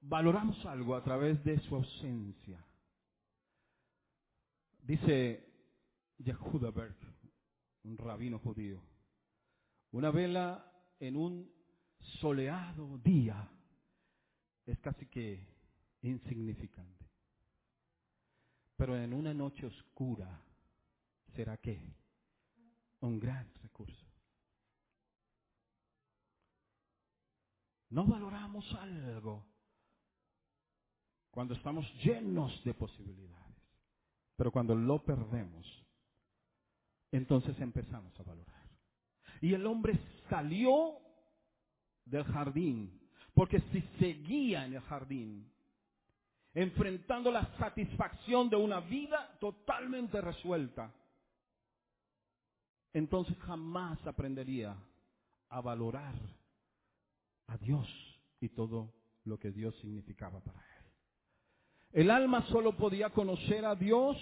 valoramos 0.00 0.64
algo 0.66 0.94
a 0.94 1.02
través 1.02 1.42
de 1.44 1.58
su 1.60 1.74
ausencia. 1.74 2.64
Dice 4.82 5.48
Yehuda 6.18 6.70
Berg, 6.70 6.96
un 7.84 7.98
rabino 7.98 8.38
judío, 8.38 8.80
una 9.92 10.10
vela 10.10 10.72
en 10.98 11.16
un 11.16 11.52
soleado 12.20 12.98
día 12.98 13.48
es 14.66 14.78
casi 14.80 15.06
que 15.06 15.44
insignificante. 16.02 17.06
Pero 18.76 18.96
en 18.96 19.12
una 19.14 19.32
noche 19.32 19.66
oscura 19.66 20.40
será 21.34 21.56
que 21.56 21.80
un 23.00 23.18
gran 23.18 23.52
recurso. 23.62 24.06
No 27.90 28.06
valoramos 28.06 28.72
algo 28.74 29.44
cuando 31.30 31.54
estamos 31.54 31.86
llenos 32.02 32.62
de 32.64 32.74
posibilidades, 32.74 33.56
pero 34.36 34.50
cuando 34.50 34.74
lo 34.74 35.02
perdemos, 35.04 35.66
entonces 37.10 37.58
empezamos 37.60 38.18
a 38.18 38.22
valorar. 38.22 38.62
Y 39.40 39.52
el 39.54 39.66
hombre 39.66 39.98
salió 40.30 40.98
del 42.04 42.24
jardín, 42.24 43.00
porque 43.34 43.60
si 43.72 43.80
seguía 43.98 44.64
en 44.64 44.74
el 44.74 44.80
jardín, 44.82 45.52
enfrentando 46.54 47.30
la 47.30 47.46
satisfacción 47.58 48.50
de 48.50 48.56
una 48.56 48.80
vida 48.80 49.36
totalmente 49.40 50.20
resuelta, 50.20 50.92
entonces 52.92 53.36
jamás 53.38 53.98
aprendería 54.06 54.76
a 55.48 55.60
valorar 55.60 56.14
a 57.46 57.56
Dios 57.56 57.86
y 58.40 58.50
todo 58.50 58.92
lo 59.24 59.38
que 59.38 59.50
Dios 59.50 59.74
significaba 59.80 60.40
para 60.40 60.58
él. 60.58 60.84
El 61.92 62.10
alma 62.10 62.46
solo 62.48 62.76
podía 62.76 63.10
conocer 63.10 63.64
a 63.64 63.74
Dios 63.74 64.16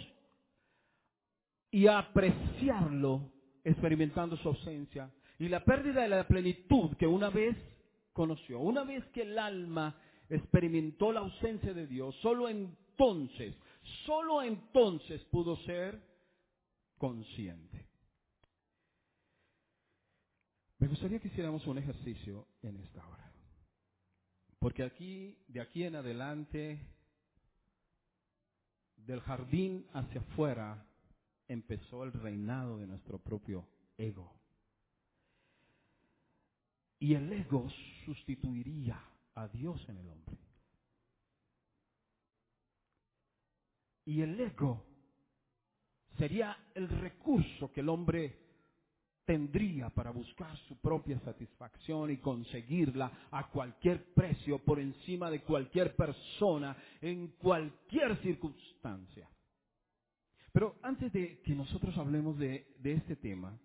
y 1.70 1.87
apreciarlo 1.87 3.30
experimentando 3.64 4.37
su 4.37 4.49
ausencia 4.49 5.10
y 5.38 5.49
la 5.49 5.64
pérdida 5.64 6.02
de 6.02 6.08
la 6.08 6.26
plenitud 6.26 6.96
que 6.96 7.06
una 7.06 7.30
vez 7.30 7.56
conoció. 8.12 8.58
Una 8.58 8.84
vez 8.84 9.04
que 9.06 9.22
el 9.22 9.38
alma 9.38 9.96
experimentó 10.30 11.12
la 11.12 11.20
ausencia 11.20 11.75
de 11.75 11.87
Dios, 11.87 12.14
solo 12.22 12.49
entonces, 12.49 13.54
solo 14.06 14.42
entonces 14.42 15.22
pudo 15.25 15.56
ser 15.64 16.00
consciente. 16.96 17.87
Me 20.78 20.88
gustaría 20.88 21.18
que 21.18 21.28
hiciéramos 21.28 21.66
un 21.66 21.78
ejercicio 21.78 22.46
en 22.62 22.76
esta 22.76 23.06
hora. 23.06 23.30
Porque 24.58 24.82
aquí, 24.82 25.37
de 25.49 25.60
aquí 25.60 25.84
en 25.84 25.96
adelante, 25.96 26.80
del 28.96 29.20
jardín 29.20 29.87
hacia 29.92 30.20
afuera, 30.20 30.87
empezó 31.49 32.04
el 32.04 32.12
reinado 32.12 32.78
de 32.78 32.87
nuestro 32.87 33.18
propio 33.18 33.66
ego. 33.99 34.32
Y 36.99 37.14
el 37.14 37.32
ego 37.32 37.66
sustituiría 38.04 39.09
a 39.40 39.49
Dios 39.49 39.80
en 39.88 39.97
el 39.97 40.09
hombre. 40.09 40.38
Y 44.04 44.23
el 44.23 44.38
ego 44.40 44.85
sería 46.18 46.56
el 46.75 46.88
recurso 46.88 47.73
que 47.73 47.80
el 47.80 47.88
hombre 47.88 48.38
tendría 49.25 49.90
para 49.90 50.11
buscar 50.11 50.56
su 50.66 50.80
propia 50.80 51.20
satisfacción 51.20 52.11
y 52.11 52.16
conseguirla 52.16 53.28
a 53.30 53.49
cualquier 53.50 54.12
precio, 54.12 54.59
por 54.59 54.80
encima 54.80 55.30
de 55.30 55.42
cualquier 55.42 55.94
persona, 55.94 56.76
en 57.00 57.28
cualquier 57.38 58.16
circunstancia. 58.23 59.28
Pero 60.52 60.76
antes 60.82 61.12
de 61.12 61.40
que 61.42 61.54
nosotros 61.54 61.97
hablemos 61.97 62.37
de, 62.38 62.75
de 62.80 62.94
este 62.94 63.14
tema, 63.14 63.56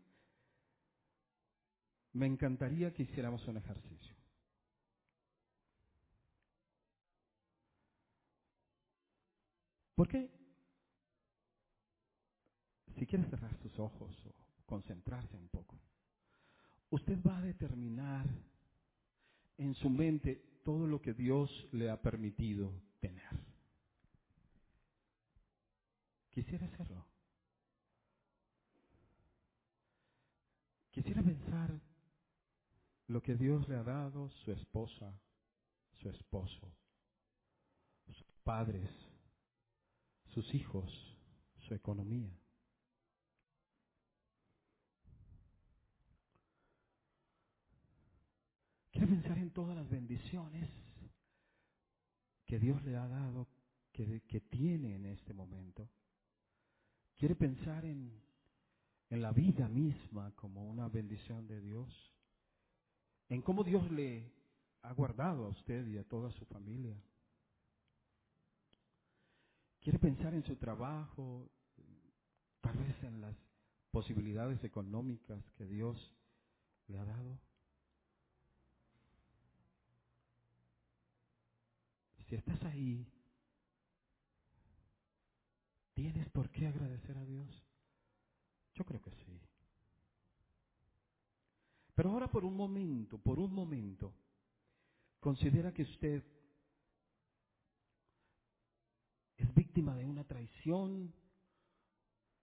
me 2.13 2.27
encantaría 2.27 2.93
que 2.93 3.03
hiciéramos 3.03 3.45
un 3.47 3.57
ejercicio. 3.57 4.14
¿Por 9.95 10.07
qué? 10.09 10.29
Si 12.97 13.05
quiere 13.05 13.25
cerrar 13.29 13.55
sus 13.61 13.77
ojos 13.79 14.15
o 14.25 14.33
concentrarse 14.65 15.35
un 15.35 15.47
poco, 15.49 15.75
usted 16.89 17.17
va 17.25 17.37
a 17.37 17.41
determinar 17.41 18.25
en 19.57 19.73
su 19.75 19.89
mente 19.89 20.59
todo 20.63 20.87
lo 20.87 21.01
que 21.01 21.13
Dios 21.13 21.49
le 21.71 21.89
ha 21.89 22.01
permitido 22.01 22.71
tener. 22.99 23.29
Quisiera 26.29 26.65
hacerlo. 26.65 27.05
Quisiera 30.91 31.21
pensar 31.21 31.79
lo 33.07 33.21
que 33.21 33.35
Dios 33.35 33.67
le 33.69 33.75
ha 33.75 33.83
dado, 33.83 34.29
su 34.43 34.51
esposa, 34.51 35.13
su 36.01 36.09
esposo, 36.09 36.71
sus 38.05 38.23
padres, 38.43 38.89
sus 40.35 40.53
hijos, 40.53 40.91
su 41.65 41.73
economía. 41.73 42.29
Quiere 48.91 49.07
pensar 49.07 49.37
en 49.37 49.51
todas 49.51 49.77
las 49.77 49.89
bendiciones 49.89 50.69
que 52.45 52.59
Dios 52.59 52.83
le 52.83 52.97
ha 52.97 53.07
dado, 53.07 53.47
que, 53.93 54.21
tiene 54.49 54.95
en 54.95 55.05
este 55.05 55.33
momento. 55.33 55.89
Quiere 57.15 57.35
pensar 57.35 57.85
en, 57.85 58.21
en 59.09 59.21
la 59.21 59.31
vida 59.31 59.69
misma 59.69 60.33
como 60.35 60.69
una 60.69 60.89
bendición 60.89 61.47
de 61.47 61.61
Dios. 61.61 61.89
En 63.29 63.41
cómo 63.41 63.63
Dios 63.63 63.89
le 63.89 64.33
ha 64.81 64.91
guardado 64.91 65.45
a 65.45 65.49
usted 65.49 65.87
y 65.87 65.97
a 65.97 66.03
toda 66.03 66.29
su 66.33 66.45
familia. 66.45 67.01
Quiere 69.85 69.99
pensar 69.99 70.33
en 70.33 70.43
su 70.43 70.55
trabajo, 70.55 71.47
tal 72.59 72.75
vez 72.75 73.03
en 73.03 73.21
las 73.21 73.35
posibilidades 73.91 74.63
económicas 74.63 75.39
que 75.59 75.67
Dios 75.67 76.11
le 76.87 76.97
ha 76.97 77.05
dado. 77.05 77.39
Si 82.27 82.33
estás 82.33 82.59
ahí, 82.63 83.05
¿tienes 85.93 86.27
por 86.31 86.49
qué 86.49 86.65
agradecer 86.65 87.15
a 87.19 87.25
Dios? 87.25 87.47
Yo 88.73 88.85
creo 88.85 89.03
que 89.03 89.11
sí. 89.11 89.39
Pero 91.93 92.09
ahora 92.09 92.27
por 92.27 92.43
un 92.43 92.57
momento, 92.57 93.19
por 93.19 93.37
un 93.37 93.53
momento, 93.53 94.15
considera 95.19 95.71
que 95.71 95.83
usted 95.83 96.23
es 99.37 99.53
de 99.93 100.05
una 100.05 100.23
traición 100.23 101.13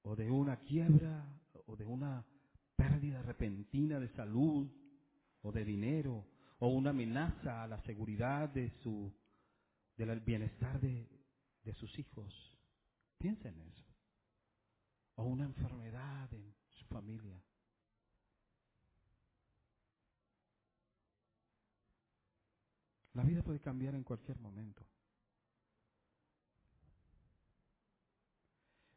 o 0.03 0.15
de 0.15 0.31
una 0.31 0.59
quiebra 0.61 1.27
o 1.67 1.77
de 1.77 1.85
una 1.85 2.25
pérdida 2.77 3.23
repentina 3.23 3.99
de 3.99 4.09
salud 4.11 4.71
o 5.41 5.51
de 5.51 5.65
dinero 5.65 6.27
o 6.59 6.69
una 6.69 6.91
amenaza 6.91 7.63
a 7.63 7.67
la 7.67 7.81
seguridad 7.83 8.49
de 8.51 8.71
su 8.83 9.13
del 9.97 10.21
bienestar 10.21 10.81
de, 10.81 11.09
de 11.65 11.75
sus 11.75 11.99
hijos. 11.99 12.33
Piensa 13.19 13.49
en 13.49 13.61
eso. 13.61 13.83
O 15.17 15.25
una 15.25 15.45
enfermedad 15.45 16.33
en 16.33 16.55
su 16.71 16.85
familia. 16.87 17.43
La 23.15 23.23
vida 23.25 23.43
puede 23.43 23.61
cambiar 23.61 23.95
en 23.95 24.05
cualquier 24.05 24.39
momento. 24.39 24.83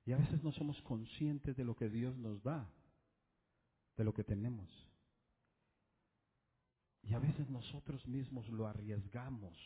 Y 0.05 0.11
a 0.11 0.17
veces 0.17 0.43
no 0.43 0.51
somos 0.51 0.79
conscientes 0.83 1.57
de 1.57 1.65
lo 1.65 1.75
que 1.75 1.89
Dios 1.89 2.15
nos 2.17 2.41
da, 2.43 2.69
de 3.97 4.03
lo 4.03 4.13
que 4.13 4.23
tenemos. 4.23 4.69
Y 7.01 7.13
a 7.13 7.19
veces 7.19 7.49
nosotros 7.49 8.05
mismos 8.07 8.47
lo 8.49 8.67
arriesgamos 8.67 9.57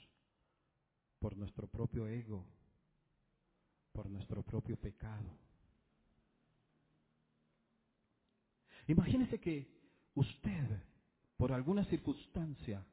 por 1.20 1.36
nuestro 1.36 1.68
propio 1.68 2.08
ego, 2.08 2.46
por 3.92 4.10
nuestro 4.10 4.42
propio 4.44 4.78
pecado. 4.78 5.38
Imagínese 8.88 9.40
que 9.40 9.68
usted, 10.16 10.84
por 11.38 11.52
alguna 11.52 11.84
circunstancia, 11.86 12.86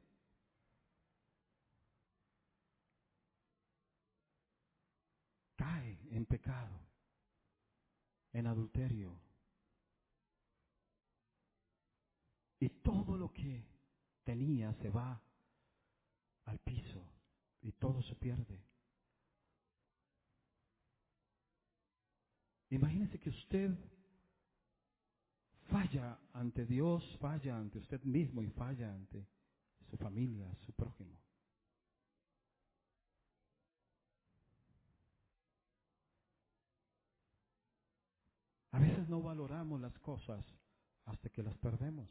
cae 5.55 5.97
en 6.11 6.25
pecado, 6.25 6.86
en 8.37 8.47
adulterio, 8.47 9.19
y 12.59 12.69
todo 12.69 13.17
lo 13.17 13.31
que 13.33 13.63
tenía 14.23 14.73
se 14.75 14.89
va 14.89 15.21
al 16.45 16.59
piso 16.59 17.01
y 17.61 17.71
todo 17.73 18.01
se 18.03 18.15
pierde. 18.15 18.59
Imagínese 22.69 23.19
que 23.19 23.29
usted 23.29 23.71
falla 25.69 26.19
ante 26.33 26.65
Dios, 26.65 27.03
falla 27.19 27.57
ante 27.57 27.79
usted 27.79 28.01
mismo 28.03 28.41
y 28.41 28.49
falla 28.49 28.93
ante 28.93 29.25
su 29.89 29.97
familia, 29.97 30.53
su 30.65 30.73
prójimo. 30.73 31.26
A 38.71 38.79
veces 38.79 39.07
no 39.07 39.21
valoramos 39.21 39.79
las 39.79 39.97
cosas 39.99 40.43
hasta 41.05 41.29
que 41.29 41.43
las 41.43 41.57
perdemos. 41.57 42.09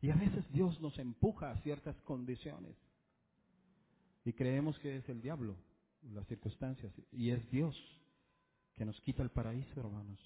Y 0.00 0.10
a 0.10 0.14
veces 0.14 0.48
Dios 0.52 0.80
nos 0.80 0.96
empuja 0.98 1.50
a 1.50 1.60
ciertas 1.62 2.00
condiciones. 2.02 2.76
Y 4.24 4.32
creemos 4.32 4.78
que 4.78 4.96
es 4.96 5.08
el 5.08 5.20
diablo, 5.20 5.56
las 6.02 6.26
circunstancias. 6.26 6.92
Y 7.10 7.30
es 7.30 7.50
Dios 7.50 7.76
que 8.76 8.84
nos 8.84 9.00
quita 9.00 9.22
el 9.22 9.30
paraíso, 9.30 9.80
hermanos. 9.80 10.20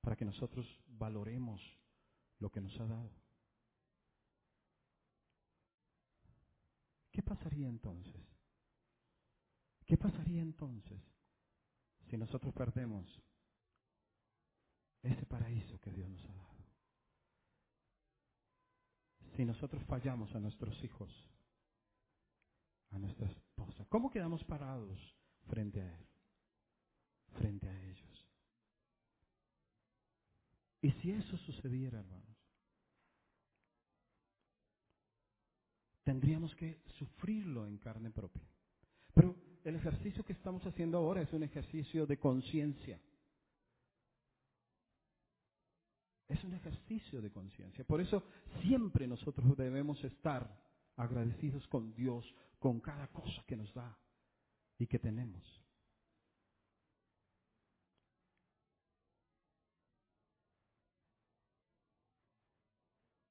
Para 0.00 0.14
que 0.14 0.24
nosotros 0.24 0.64
valoremos 0.86 1.60
lo 2.38 2.50
que 2.50 2.60
nos 2.60 2.78
ha 2.78 2.86
dado. 2.86 3.10
¿Qué 7.10 7.22
pasaría 7.22 7.66
entonces? 7.66 8.25
¿Qué 9.86 9.96
pasaría 9.96 10.42
entonces 10.42 11.00
si 12.10 12.16
nosotros 12.16 12.52
perdemos 12.52 13.06
ese 15.02 15.24
paraíso 15.26 15.78
que 15.80 15.92
Dios 15.92 16.10
nos 16.10 16.24
ha 16.24 16.34
dado? 16.34 16.66
Si 19.36 19.44
nosotros 19.44 19.84
fallamos 19.84 20.34
a 20.34 20.40
nuestros 20.40 20.82
hijos, 20.82 21.10
a 22.90 22.98
nuestra 22.98 23.28
esposa, 23.28 23.86
¿cómo 23.88 24.10
quedamos 24.10 24.42
parados 24.44 24.98
frente 25.46 25.80
a 25.80 25.96
Él? 25.96 26.06
Frente 27.38 27.68
a 27.68 27.82
ellos. 27.84 28.26
Y 30.82 30.90
si 30.92 31.12
eso 31.12 31.36
sucediera, 31.38 32.00
hermanos, 32.00 32.36
tendríamos 36.02 36.54
que 36.56 36.82
sufrirlo 36.98 37.66
en 37.66 37.78
carne 37.78 38.10
propia. 38.10 38.48
Pero 39.12 39.45
el 39.66 39.74
ejercicio 39.74 40.24
que 40.24 40.32
estamos 40.32 40.64
haciendo 40.64 40.98
ahora 40.98 41.22
es 41.22 41.32
un 41.32 41.42
ejercicio 41.42 42.06
de 42.06 42.18
conciencia. 42.18 43.00
Es 46.28 46.42
un 46.44 46.54
ejercicio 46.54 47.20
de 47.20 47.32
conciencia. 47.32 47.84
Por 47.84 48.00
eso 48.00 48.22
siempre 48.62 49.08
nosotros 49.08 49.56
debemos 49.56 50.02
estar 50.04 50.48
agradecidos 50.94 51.66
con 51.66 51.92
Dios, 51.94 52.24
con 52.60 52.78
cada 52.78 53.08
cosa 53.08 53.42
que 53.44 53.56
nos 53.56 53.74
da 53.74 53.98
y 54.78 54.86
que 54.86 55.00
tenemos. 55.00 55.42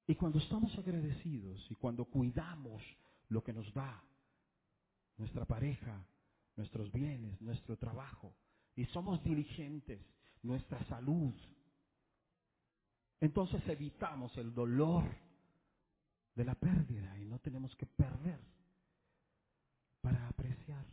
Y 0.06 0.16
cuando 0.16 0.40
estamos 0.40 0.78
agradecidos 0.78 1.66
y 1.72 1.76
cuando 1.76 2.04
cuidamos 2.04 2.84
lo 3.30 3.42
que 3.42 3.54
nos 3.54 3.74
da 3.74 4.04
nuestra 5.18 5.46
pareja, 5.46 6.06
nuestros 6.56 6.92
bienes, 6.92 7.42
nuestro 7.42 7.78
trabajo, 7.78 8.36
y 8.76 8.86
somos 8.88 9.24
diligentes, 9.24 10.02
nuestra 10.44 10.84
salud. 10.86 11.34
Entonces 13.20 13.62
evitamos 13.68 14.36
el 14.38 14.54
dolor 14.54 15.04
de 16.36 16.46
la 16.46 16.56
pérdida 16.56 17.18
y 17.20 17.26
no 17.26 17.40
tenemos 17.40 17.76
que 17.76 17.86
perder 17.86 18.40
para 20.02 20.28
apreciar. 20.28 20.86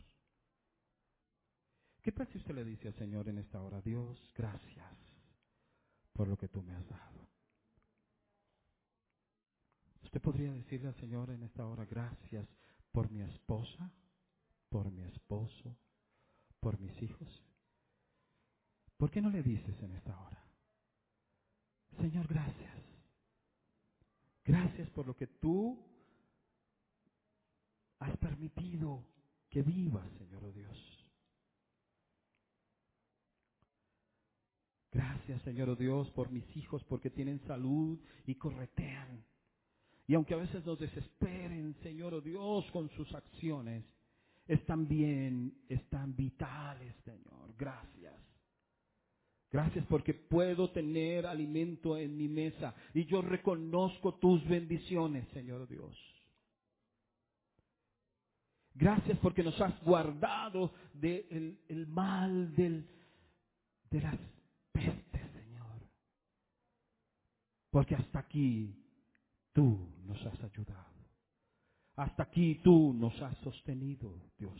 ¿Qué 2.01 2.11
tal 2.11 2.27
si 2.31 2.37
usted 2.37 2.55
le 2.55 2.65
dice 2.65 2.87
al 2.89 2.95
Señor 2.95 3.29
en 3.29 3.37
esta 3.37 3.61
hora, 3.61 3.81
Dios, 3.81 4.17
gracias 4.35 4.97
por 6.13 6.27
lo 6.27 6.37
que 6.37 6.47
tú 6.47 6.61
me 6.61 6.73
has 6.75 6.87
dado? 6.87 7.27
Usted 10.03 10.21
podría 10.21 10.51
decirle 10.53 10.89
al 10.89 10.95
Señor 10.95 11.29
en 11.29 11.43
esta 11.43 11.65
hora, 11.65 11.85
gracias 11.85 12.47
por 12.91 13.09
mi 13.09 13.21
esposa, 13.21 13.91
por 14.73 14.91
mi 14.91 15.03
esposo, 15.03 15.77
por 16.59 16.79
mis 16.79 16.99
hijos. 17.03 17.29
¿Por 18.97 19.11
qué 19.11 19.21
no 19.21 19.29
le 19.29 19.43
dices 19.43 19.79
en 19.83 19.91
esta 19.91 20.19
hora, 20.19 20.43
Señor, 22.01 22.27
gracias? 22.27 22.73
Gracias 24.43 24.89
por 24.89 25.05
lo 25.05 25.15
que 25.15 25.27
tú 25.27 25.79
has 27.99 28.17
permitido 28.17 29.05
que 29.51 29.61
vivas, 29.61 30.11
Señor 30.17 30.43
oh 30.43 30.51
Dios. 30.51 31.07
Gracias, 34.91 35.39
Señor 35.43 35.69
oh 35.69 35.75
Dios, 35.75 36.09
por 36.11 36.31
mis 36.31 36.57
hijos, 36.57 36.83
porque 36.85 37.11
tienen 37.11 37.39
salud 37.45 37.99
y 38.25 38.33
corretean. 38.35 39.23
Y 40.07 40.15
aunque 40.15 40.33
a 40.33 40.37
veces 40.37 40.65
nos 40.65 40.79
desesperen, 40.79 41.75
Señor 41.83 42.15
oh 42.15 42.21
Dios, 42.21 42.65
con 42.71 42.89
sus 42.89 43.13
acciones, 43.13 43.92
están 44.47 44.87
bien, 44.87 45.53
están 45.69 46.15
vitales, 46.15 46.95
Señor. 47.05 47.55
Gracias. 47.57 48.13
Gracias 49.51 49.85
porque 49.85 50.15
puedo 50.15 50.71
tener 50.71 51.27
alimento 51.27 51.95
en 51.95 52.17
mi 52.17 52.27
mesa 52.27 52.73
y 52.93 53.05
yo 53.05 53.21
reconozco 53.21 54.15
tus 54.15 54.43
bendiciones, 54.47 55.27
Señor 55.29 55.67
Dios. 55.67 55.95
Gracias 58.73 59.19
porque 59.19 59.43
nos 59.43 59.59
has 59.61 59.79
guardado 59.83 60.73
del 60.93 61.59
el 61.67 61.87
mal, 61.87 62.55
de 62.55 62.83
las 63.91 64.17
peste, 64.71 65.19
Señor. 65.33 65.87
Porque 67.69 67.93
hasta 67.93 68.19
aquí 68.19 68.75
tú 69.53 69.87
nos 70.07 70.19
has 70.25 70.43
ayudado. 70.43 70.92
Hasta 71.95 72.23
aquí 72.23 72.55
tú 72.63 72.93
nos 72.93 73.19
has 73.21 73.37
sostenido, 73.39 74.13
Dios. 74.37 74.59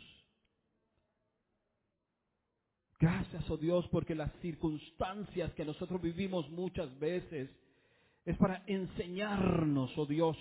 Gracias, 3.00 3.50
oh 3.50 3.58
Dios, 3.58 3.88
porque 3.89 4.15
las 4.15 4.32
circunstancias 4.41 5.52
que 5.54 5.65
nosotros 5.65 6.02
vivimos 6.02 6.50
muchas 6.50 6.98
veces 7.00 7.50
es 8.24 8.38
para 8.38 8.63
enseñarnos, 8.67 9.91
oh 9.98 10.06
Dios. 10.06 10.38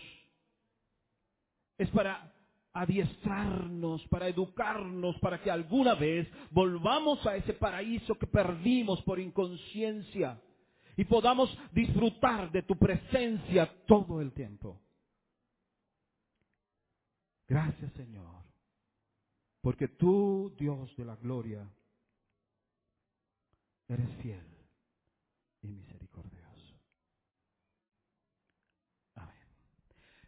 Es 1.79 1.91
para 1.91 2.33
adiestrarnos, 2.75 4.07
para 4.09 4.29
educarnos, 4.29 5.19
para 5.19 5.43
que 5.43 5.51
alguna 5.51 5.95
vez 5.95 6.29
volvamos 6.51 7.27
a 7.27 7.37
ese 7.37 7.55
paraíso 7.55 8.15
que 8.15 8.27
perdimos 8.27 9.03
por 9.03 9.19
inconsciencia 9.19 10.41
y 10.97 11.05
podamos 11.05 11.57
disfrutar 11.73 12.51
de 12.53 12.63
tu 12.63 12.77
presencia 12.77 13.67
todo 13.87 14.21
el 14.21 14.33
tiempo. 14.33 14.82
Gracias 17.53 17.93
Señor, 17.93 18.43
porque 19.61 19.87
tú, 19.87 20.55
Dios 20.59 20.97
de 20.97 21.05
la 21.05 21.17
gloria, 21.17 21.71
eres 23.89 24.09
fiel 24.23 24.47
y 25.61 25.69
misericordioso. 25.69 26.81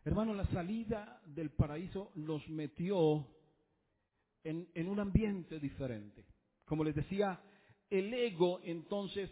Hermano, 0.05 0.35
la 0.35 0.45
salida 0.49 1.23
del 1.25 1.49
paraíso 1.53 2.13
nos 2.17 2.47
metió 2.51 3.27
en, 4.43 4.87
un 4.87 5.01
ambiente 5.01 5.59
diferente. 5.59 6.27
Como 6.67 6.85
les 6.85 6.95
decía, 6.95 7.41
el 7.89 8.13
ego 8.13 8.61
entonces 8.65 9.31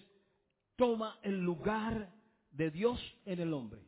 toma 0.76 1.18
el 1.22 1.42
lugar 1.42 2.10
de 2.52 2.70
Dios 2.70 2.98
en 3.26 3.40
el 3.40 3.52
hombre. 3.52 3.82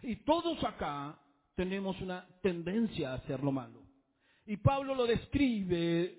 Y 0.00 0.16
todos 0.24 0.64
acá 0.64 1.20
tenemos 1.54 2.00
una 2.00 2.26
tendencia 2.42 3.12
a 3.12 3.14
hacer 3.14 3.42
lo 3.42 3.52
malo. 3.52 3.82
Y 4.46 4.56
Pablo 4.56 4.94
lo 4.94 5.06
describe 5.06 6.18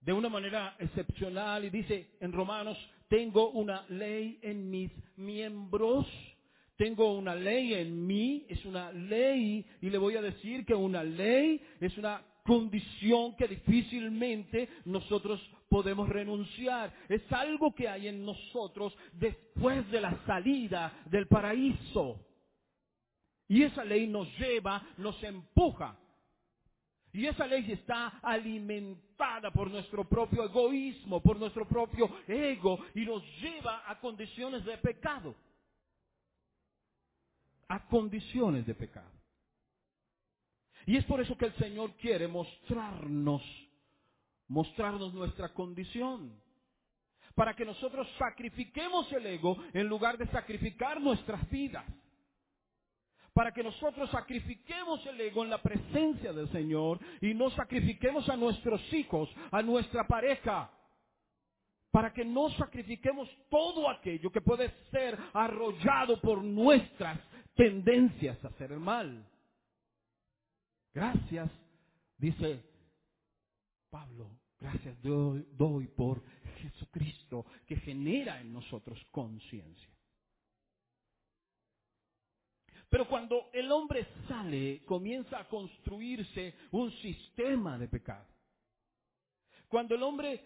de 0.00 0.12
una 0.12 0.28
manera 0.28 0.76
excepcional 0.78 1.64
y 1.64 1.70
dice 1.70 2.16
en 2.20 2.32
Romanos, 2.32 2.78
tengo 3.08 3.50
una 3.50 3.84
ley 3.88 4.38
en 4.42 4.70
mis 4.70 4.92
miembros, 5.16 6.06
tengo 6.76 7.16
una 7.16 7.34
ley 7.34 7.74
en 7.74 8.06
mí, 8.06 8.46
es 8.48 8.64
una 8.64 8.92
ley, 8.92 9.64
y 9.80 9.90
le 9.90 9.98
voy 9.98 10.16
a 10.16 10.22
decir 10.22 10.64
que 10.64 10.74
una 10.74 11.02
ley 11.02 11.60
es 11.80 11.96
una 11.98 12.22
condición 12.44 13.34
que 13.36 13.48
difícilmente 13.48 14.68
nosotros 14.84 15.40
podemos 15.68 16.08
renunciar. 16.08 16.94
Es 17.08 17.22
algo 17.32 17.74
que 17.74 17.88
hay 17.88 18.08
en 18.08 18.24
nosotros 18.24 18.96
después 19.12 19.90
de 19.90 20.00
la 20.00 20.24
salida 20.24 21.02
del 21.10 21.26
paraíso. 21.26 22.20
Y 23.48 23.62
esa 23.62 23.84
ley 23.84 24.06
nos 24.06 24.28
lleva, 24.38 24.82
nos 24.98 25.22
empuja 25.22 25.96
y 27.16 27.26
esa 27.26 27.46
ley 27.46 27.72
está 27.72 28.18
alimentada 28.22 29.50
por 29.50 29.70
nuestro 29.70 30.04
propio 30.04 30.44
egoísmo, 30.44 31.22
por 31.22 31.38
nuestro 31.38 31.66
propio 31.66 32.10
ego 32.28 32.78
y 32.94 33.06
nos 33.06 33.22
lleva 33.40 33.90
a 33.90 33.98
condiciones 33.98 34.62
de 34.66 34.76
pecado. 34.76 35.34
A 37.68 37.86
condiciones 37.86 38.66
de 38.66 38.74
pecado. 38.74 39.10
Y 40.84 40.98
es 40.98 41.06
por 41.06 41.22
eso 41.22 41.38
que 41.38 41.46
el 41.46 41.54
Señor 41.54 41.94
quiere 41.94 42.28
mostrarnos, 42.28 43.42
mostrarnos 44.48 45.14
nuestra 45.14 45.54
condición. 45.54 46.38
Para 47.34 47.56
que 47.56 47.64
nosotros 47.64 48.06
sacrifiquemos 48.18 49.10
el 49.12 49.24
ego 49.24 49.56
en 49.72 49.88
lugar 49.88 50.18
de 50.18 50.26
sacrificar 50.26 51.00
nuestras 51.00 51.48
vidas 51.48 51.86
para 53.36 53.52
que 53.52 53.62
nosotros 53.62 54.10
sacrifiquemos 54.10 55.04
el 55.04 55.20
ego 55.20 55.44
en 55.44 55.50
la 55.50 55.60
presencia 55.60 56.32
del 56.32 56.50
Señor 56.52 56.98
y 57.20 57.34
no 57.34 57.50
sacrifiquemos 57.50 58.26
a 58.30 58.36
nuestros 58.36 58.80
hijos, 58.94 59.28
a 59.50 59.60
nuestra 59.60 60.06
pareja, 60.06 60.70
para 61.90 62.14
que 62.14 62.24
no 62.24 62.48
sacrifiquemos 62.52 63.28
todo 63.50 63.90
aquello 63.90 64.32
que 64.32 64.40
puede 64.40 64.72
ser 64.90 65.18
arrollado 65.34 66.18
por 66.22 66.42
nuestras 66.42 67.20
tendencias 67.54 68.42
a 68.42 68.48
hacer 68.48 68.72
el 68.72 68.80
mal. 68.80 69.28
Gracias, 70.94 71.50
dice 72.16 72.64
Pablo, 73.90 74.30
gracias 74.58 74.98
doy, 75.02 75.46
doy 75.52 75.88
por 75.88 76.22
Jesucristo 76.62 77.44
que 77.66 77.76
genera 77.76 78.40
en 78.40 78.54
nosotros 78.54 78.98
conciencia. 79.10 79.95
Pero 82.88 83.08
cuando 83.08 83.50
el 83.52 83.70
hombre 83.72 84.06
sale, 84.28 84.82
comienza 84.84 85.40
a 85.40 85.48
construirse 85.48 86.54
un 86.70 86.90
sistema 86.92 87.78
de 87.78 87.88
pecado. 87.88 88.26
Cuando 89.68 89.94
el 89.94 90.02
hombre 90.02 90.40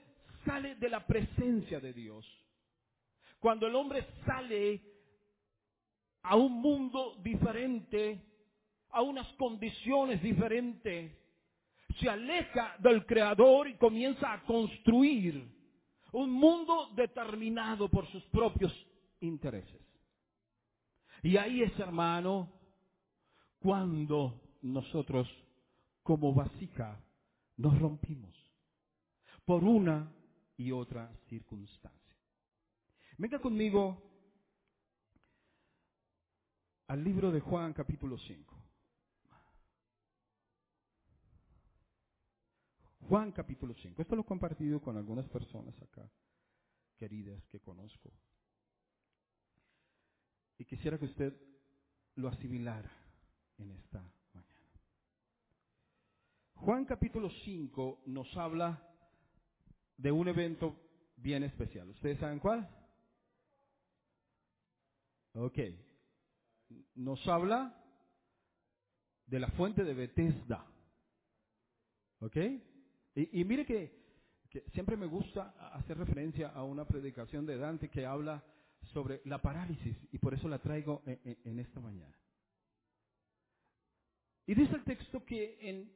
sale 0.45 0.77
de 0.77 0.89
la 0.89 1.07
presencia 1.07 1.81
de 1.81 1.93
Dios, 1.93 2.27
cuando 3.39 3.67
el 3.67 3.75
hombre 3.75 4.07
sale 4.25 4.81
a 6.23 6.37
un 6.37 6.53
mundo 6.61 7.17
diferente, 7.23 8.21
a 8.91 9.03
unas 9.03 9.27
condiciones 9.35 10.23
diferentes, 10.23 11.13
se 11.99 12.09
aleja 12.09 12.77
del 12.79 13.05
Creador 13.05 13.69
y 13.69 13.75
comienza 13.75 14.33
a 14.33 14.43
construir 14.45 15.47
un 16.13 16.31
mundo 16.31 16.91
determinado 16.95 17.89
por 17.89 18.07
sus 18.11 18.23
propios 18.25 18.73
intereses. 19.21 19.90
Y 21.23 21.37
ahí 21.37 21.63
es, 21.63 21.79
hermano, 21.79 22.53
cuando 23.59 24.41
nosotros 24.63 25.29
como 26.03 26.35
vasija 26.35 26.99
nos 27.57 27.79
rompimos 27.79 28.35
por 29.45 29.63
una 29.65 30.13
y 30.57 30.73
otra 30.73 31.13
circunstancia. 31.29 32.17
Venga 33.19 33.39
conmigo 33.39 34.03
al 36.87 37.05
libro 37.05 37.31
de 37.31 37.41
Juan 37.41 37.73
capítulo 37.73 38.17
5. 38.19 38.57
Juan 43.09 43.33
capítulo 43.33 43.75
5. 43.75 44.03
Esto 44.03 44.17
lo 44.17 44.23
he 44.23 44.25
compartido 44.25 44.81
con 44.81 44.97
algunas 44.97 45.29
personas 45.29 45.75
acá, 45.83 46.09
queridas, 46.97 47.45
que 47.49 47.61
conozco. 47.61 48.11
Y 50.61 50.67
quisiera 50.67 50.99
que 50.99 51.07
usted 51.07 51.35
lo 52.17 52.29
asimilara 52.29 52.93
en 53.57 53.71
esta 53.71 53.99
mañana. 54.35 54.71
Juan 56.53 56.85
capítulo 56.85 57.31
5 57.31 58.03
nos 58.05 58.37
habla 58.37 58.87
de 59.97 60.13
un 60.13 60.29
evento 60.29 60.79
bien 61.17 61.45
especial. 61.45 61.89
¿Ustedes 61.89 62.19
saben 62.19 62.41
cuál? 62.41 62.69
Ok. 65.33 65.59
Nos 66.95 67.27
habla 67.27 67.83
de 69.25 69.41
la 69.41 69.49
fuente 69.53 69.83
de 69.83 69.95
Bethesda. 69.95 70.67
¿Ok? 72.19 72.37
Y, 73.15 73.45
mire 73.47 73.65
que, 73.65 73.99
siempre 74.75 74.99
me 74.99 75.07
gusta 75.07 75.55
hacer 75.73 75.97
referencia 75.97 76.51
a 76.51 76.65
una 76.65 76.85
predicación 76.85 77.47
de 77.47 77.57
Dante 77.57 77.89
que 77.89 78.05
habla 78.05 78.45
sobre 78.93 79.21
la 79.25 79.41
parálisis 79.41 79.97
y 80.13 80.19
por 80.19 80.35
eso 80.35 80.49
la 80.49 80.59
traigo 80.59 81.03
en, 81.07 81.59
esta 81.59 81.81
mañana. 81.81 82.15
Y 84.47 84.55
dice 84.55 84.75
el 84.75 84.85
texto 84.85 85.25
que 85.25 85.59
en, 85.61 85.93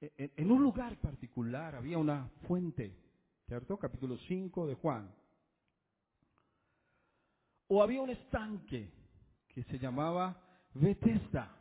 en, 0.00 0.32
en, 0.36 0.50
un 0.50 0.62
lugar 0.62 1.00
particular 1.00 1.74
había 1.74 1.98
una 1.98 2.28
fuente, 2.46 2.96
¿cierto? 3.46 3.76
Capítulo 3.76 4.16
5 4.28 4.66
de 4.66 4.74
Juan. 4.74 5.12
O 7.66 7.82
había 7.82 8.00
un 8.00 8.10
estanque 8.10 8.90
que 9.48 9.64
se 9.64 9.78
llamaba 9.78 10.40
Bethesda. 10.74 11.54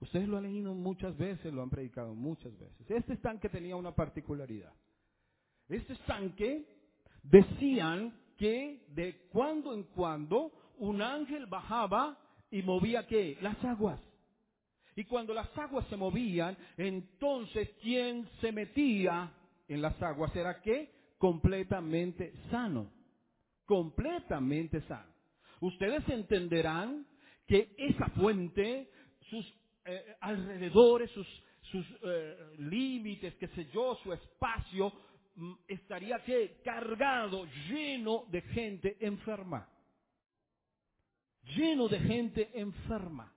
Ustedes 0.00 0.28
lo 0.28 0.36
han 0.36 0.42
leído 0.42 0.74
muchas 0.74 1.16
veces, 1.16 1.52
lo 1.52 1.62
han 1.62 1.70
predicado 1.70 2.14
muchas 2.14 2.56
veces. 2.58 2.90
Este 2.90 3.14
estanque 3.14 3.48
tenía 3.48 3.76
una 3.76 3.94
particularidad. 3.94 4.74
Este 5.68 5.94
estanque 5.94 6.75
decían 7.30 8.14
que 8.36 8.84
de 8.88 9.28
cuando 9.30 9.74
en 9.74 9.84
cuando 9.84 10.52
un 10.78 11.00
ángel 11.02 11.46
bajaba 11.46 12.18
y 12.50 12.62
movía 12.62 13.06
qué? 13.06 13.38
Las 13.40 13.62
aguas. 13.64 14.00
Y 14.94 15.04
cuando 15.04 15.34
las 15.34 15.48
aguas 15.58 15.86
se 15.88 15.96
movían, 15.96 16.56
entonces 16.76 17.68
quien 17.82 18.28
se 18.40 18.50
metía 18.52 19.32
en 19.68 19.82
las 19.82 20.00
aguas 20.02 20.34
era 20.34 20.60
qué? 20.62 20.90
Completamente 21.18 22.32
sano. 22.50 22.90
Completamente 23.66 24.80
sano. 24.82 25.12
Ustedes 25.60 26.08
entenderán 26.08 27.06
que 27.46 27.74
esa 27.76 28.08
fuente, 28.10 28.90
sus 29.28 29.54
eh, 29.84 30.16
alrededores, 30.20 31.10
sus, 31.10 31.26
sus 31.70 31.86
eh, 32.02 32.36
límites, 32.58 33.34
qué 33.36 33.48
sé 33.48 33.68
yo, 33.72 33.96
su 34.02 34.12
espacio, 34.12 34.92
estaría 35.68 36.22
que 36.24 36.60
cargado, 36.64 37.46
lleno 37.68 38.24
de 38.28 38.42
gente 38.42 38.96
enferma. 39.00 39.68
Lleno 41.56 41.88
de 41.88 42.00
gente 42.00 42.50
enferma. 42.54 43.32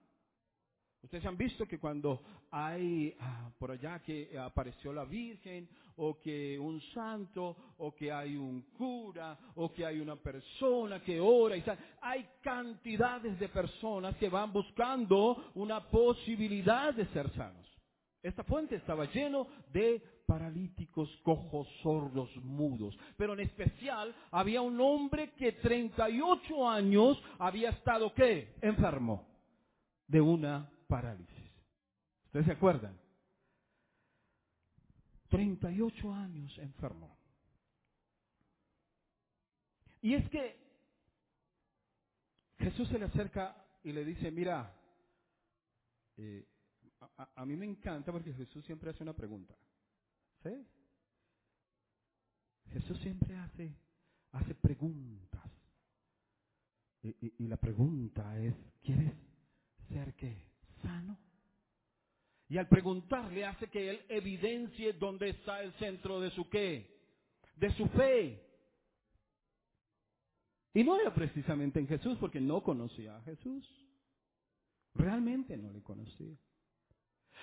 Ustedes 1.02 1.26
han 1.26 1.38
visto 1.38 1.66
que 1.66 1.80
cuando 1.80 2.22
hay 2.52 3.16
ah, 3.20 3.52
por 3.58 3.72
allá 3.72 4.00
que 4.00 4.38
apareció 4.38 4.92
la 4.92 5.06
Virgen, 5.06 5.70
o 5.96 6.20
que 6.20 6.58
un 6.58 6.82
santo, 6.94 7.56
o 7.78 7.94
que 7.94 8.12
hay 8.12 8.36
un 8.36 8.62
cura, 8.78 9.38
o 9.56 9.72
que 9.72 9.86
hay 9.86 10.00
una 10.00 10.16
persona 10.16 11.02
que 11.02 11.20
ora, 11.20 11.58
y 11.58 11.64
hay 12.02 12.28
cantidades 12.42 13.40
de 13.40 13.50
personas 13.50 14.16
que 14.18 14.30
van 14.30 14.52
buscando 14.52 15.52
una 15.56 15.90
posibilidad 15.90 16.94
de 16.94 17.06
ser 17.08 17.30
sanos. 17.34 17.68
Esta 18.22 18.44
fuente 18.44 18.76
estaba 18.76 19.06
lleno 19.06 19.48
de 19.72 20.19
paralíticos, 20.30 21.10
cojos, 21.24 21.68
sordos, 21.82 22.30
mudos. 22.44 22.96
Pero 23.18 23.34
en 23.34 23.40
especial 23.40 24.16
había 24.30 24.62
un 24.62 24.80
hombre 24.80 25.32
que 25.32 25.54
38 25.54 26.70
años 26.70 27.20
había 27.40 27.72
estado, 27.72 28.14
¿qué? 28.14 28.56
Enfermo 28.62 29.28
de 30.08 30.22
una 30.22 30.70
parálisis. 30.88 31.52
¿Ustedes 32.26 32.46
se 32.46 32.52
acuerdan? 32.52 32.96
38 35.30 36.14
años 36.14 36.56
enfermo. 36.60 37.18
Y 40.04 40.14
es 40.14 40.30
que 40.30 40.60
Jesús 42.60 42.88
se 42.90 43.00
le 43.00 43.06
acerca 43.06 43.66
y 43.84 43.94
le 43.94 44.06
dice, 44.06 44.30
mira, 44.30 44.76
eh, 46.18 46.46
a, 47.18 47.30
a, 47.36 47.46
mí 47.48 47.56
me 47.56 47.66
encanta 47.66 48.12
porque 48.12 48.32
Jesús 48.34 48.64
siempre 48.66 48.92
hace 48.92 49.02
una 49.02 49.14
pregunta. 49.14 49.56
¿Sí? 50.44 50.68
Jesús 52.72 53.00
siempre 53.00 53.36
hace, 53.36 53.76
hace 54.32 54.56
preguntas. 54.56 55.52
Y, 57.02 57.34
y, 57.44 57.48
la 57.48 57.58
pregunta 57.58 58.38
es, 58.40 58.54
¿quieres 58.82 59.14
ser 59.88 60.14
qué? 60.16 60.46
Sano. 60.82 61.18
Y 62.50 62.58
al 62.58 62.68
preguntarle 62.68 63.46
hace 63.46 63.68
que 63.68 63.90
él 63.90 64.06
evidencie 64.10 64.94
dónde 64.94 65.30
está 65.30 65.62
el 65.62 65.72
centro 65.74 66.20
de 66.20 66.32
su 66.32 66.50
qué, 66.50 67.00
de 67.56 67.72
su 67.76 67.88
fe. 67.90 68.46
Y 70.74 70.84
no 70.84 71.00
era 71.00 71.14
precisamente 71.14 71.80
en 71.80 71.88
Jesús 71.88 72.18
porque 72.20 72.42
no 72.42 72.62
conocía 72.62 73.18
a 73.18 73.22
Jesús. 73.22 73.68
Realmente 74.94 75.58
no 75.58 75.72
le 75.72 75.82
conocía. 75.82 76.38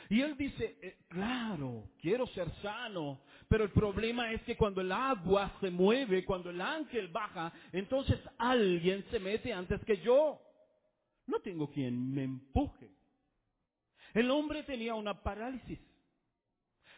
Y 0.08 0.20
él 0.20 0.36
dice, 0.36 0.78
eh, 0.80 0.98
claro, 1.08 1.90
quiero 2.00 2.26
ser 2.28 2.50
sano, 2.62 3.20
pero 3.48 3.64
el 3.64 3.70
problema 3.70 4.32
es 4.32 4.42
que 4.42 4.56
cuando 4.56 4.80
el 4.80 4.92
agua 4.92 5.52
se 5.60 5.70
mueve, 5.70 6.24
cuando 6.24 6.50
el 6.50 6.60
ángel 6.60 7.08
baja, 7.08 7.52
entonces 7.72 8.18
alguien 8.38 9.04
se 9.10 9.18
mete 9.18 9.52
antes 9.52 9.84
que 9.84 9.98
yo. 9.98 10.40
No 11.26 11.40
tengo 11.40 11.70
quien 11.70 12.12
me 12.12 12.24
empuje. 12.24 12.90
El 14.14 14.30
hombre 14.30 14.62
tenía 14.62 14.94
una 14.94 15.22
parálisis. 15.22 15.78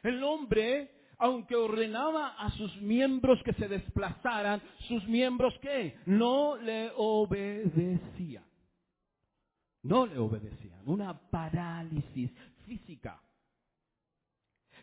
El 0.03 0.23
hombre, 0.23 0.90
aunque 1.18 1.57
ordenaba 1.57 2.29
a 2.38 2.51
sus 2.53 2.77
miembros 2.81 3.42
que 3.42 3.55
se 3.55 3.68
desplazaran, 3.68 4.62
sus 4.87 5.07
miembros 5.09 5.55
qué? 5.61 5.99
No 6.07 6.57
le 6.57 6.92
obedecían. 6.97 8.44
No 9.83 10.07
le 10.07 10.18
obedecían. 10.18 10.81
Una 10.87 11.18
parálisis 11.31 12.31
física 12.69 13.21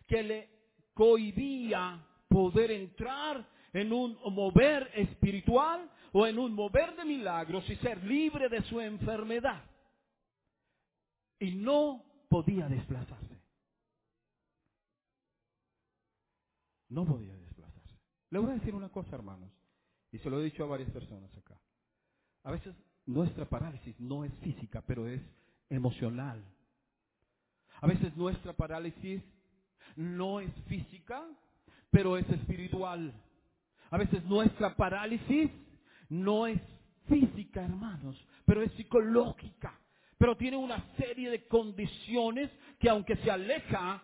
que 0.07 0.23
le 0.23 0.49
cohibía 0.93 2.03
poder 2.27 2.71
entrar 2.71 3.47
en 3.73 3.93
un 3.93 4.17
mover 4.33 4.91
espiritual 4.95 5.89
o 6.11 6.25
en 6.25 6.39
un 6.39 6.53
mover 6.53 6.95
de 6.95 7.05
milagros 7.05 7.69
y 7.69 7.75
ser 7.77 8.03
libre 8.03 8.49
de 8.49 8.61
su 8.63 8.79
enfermedad. 8.79 9.63
Y 11.39 11.51
no 11.55 12.03
podía 12.29 12.67
desplazarse. 12.67 13.35
No 16.89 17.05
podía 17.05 17.35
desplazarse. 17.35 17.99
Le 18.29 18.39
voy 18.39 18.51
a 18.51 18.55
decir 18.55 18.73
una 18.73 18.89
cosa, 18.89 19.15
hermanos, 19.15 19.51
y 20.11 20.19
se 20.19 20.29
lo 20.29 20.39
he 20.39 20.45
dicho 20.45 20.63
a 20.63 20.67
varias 20.67 20.89
personas 20.91 21.35
acá. 21.35 21.59
A 22.43 22.51
veces 22.51 22.75
nuestra 23.05 23.45
parálisis 23.49 23.99
no 23.99 24.23
es 24.23 24.33
física, 24.35 24.81
pero 24.87 25.07
es 25.07 25.21
emocional. 25.69 26.43
A 27.85 27.87
veces 27.87 28.17
nuestra 28.17 28.51
parálisis 28.51 29.21
no 29.95 30.39
es 30.39 30.51
física, 30.67 31.23
pero 31.91 32.17
es 32.17 32.27
espiritual. 32.31 33.13
A 33.91 33.97
veces 33.99 34.25
nuestra 34.25 34.75
parálisis 34.75 35.51
no 36.09 36.47
es 36.47 36.59
física, 37.07 37.63
hermanos, 37.63 38.19
pero 38.43 38.63
es 38.63 38.71
psicológica 38.71 39.79
pero 40.17 40.37
tiene 40.37 40.57
una 40.57 40.83
serie 40.95 41.29
de 41.29 41.45
condiciones 41.45 42.49
que 42.79 42.89
aunque 42.89 43.17
se 43.17 43.29
aleja 43.29 44.01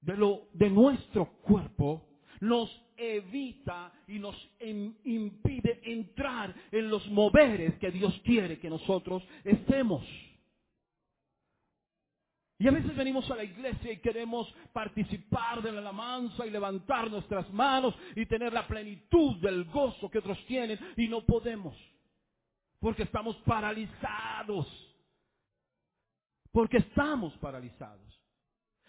de 0.00 0.16
lo 0.16 0.48
de 0.52 0.70
nuestro 0.70 1.26
cuerpo, 1.42 2.08
nos 2.40 2.70
evita 2.96 3.92
y 4.06 4.18
nos 4.18 4.36
impide 5.04 5.80
entrar 5.84 6.54
en 6.70 6.88
los 6.88 7.06
moveres 7.10 7.74
que 7.78 7.90
Dios 7.90 8.18
quiere 8.24 8.58
que 8.58 8.70
nosotros 8.70 9.22
estemos. 9.44 10.04
Y 12.62 12.68
a 12.68 12.70
veces 12.70 12.94
venimos 12.94 13.28
a 13.28 13.34
la 13.34 13.42
iglesia 13.42 13.90
y 13.90 13.96
queremos 13.96 14.46
participar 14.72 15.60
de 15.62 15.72
la 15.72 15.80
alabanza 15.80 16.46
y 16.46 16.50
levantar 16.50 17.10
nuestras 17.10 17.52
manos 17.52 17.92
y 18.14 18.24
tener 18.26 18.52
la 18.52 18.68
plenitud 18.68 19.38
del 19.38 19.64
gozo 19.64 20.08
que 20.08 20.18
otros 20.18 20.38
tienen 20.46 20.78
y 20.96 21.08
no 21.08 21.22
podemos. 21.22 21.76
Porque 22.78 23.02
estamos 23.02 23.34
paralizados. 23.38 24.68
Porque 26.52 26.76
estamos 26.76 27.36
paralizados. 27.38 28.22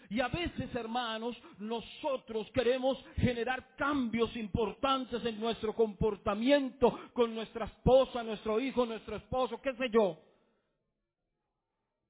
Y 0.08 0.20
a 0.20 0.28
veces, 0.28 0.72
hermanos, 0.76 1.36
nosotros 1.58 2.48
queremos 2.54 3.04
generar 3.16 3.74
cambios 3.74 4.36
importantes 4.36 5.24
en 5.24 5.40
nuestro 5.40 5.74
comportamiento 5.74 6.96
con 7.12 7.34
nuestra 7.34 7.64
esposa, 7.64 8.22
nuestro 8.22 8.60
hijo, 8.60 8.86
nuestro 8.86 9.16
esposo, 9.16 9.60
qué 9.60 9.74
sé 9.74 9.90
yo. 9.90 10.16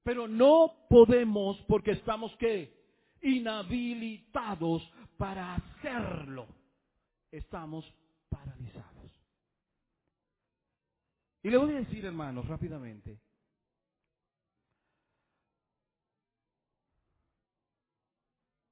Pero 0.04 0.28
no 0.28 0.86
podemos 0.88 1.60
porque 1.66 1.92
estamos 1.92 2.36
qué? 2.36 2.72
Inhabilitados 3.22 4.82
para 5.16 5.54
hacerlo. 5.54 6.46
Estamos 7.30 7.90
paralizados. 8.28 9.10
Y 11.42 11.50
le 11.50 11.56
voy 11.56 11.72
a 11.72 11.78
decir, 11.78 12.04
hermanos, 12.04 12.46
rápidamente. 12.46 13.18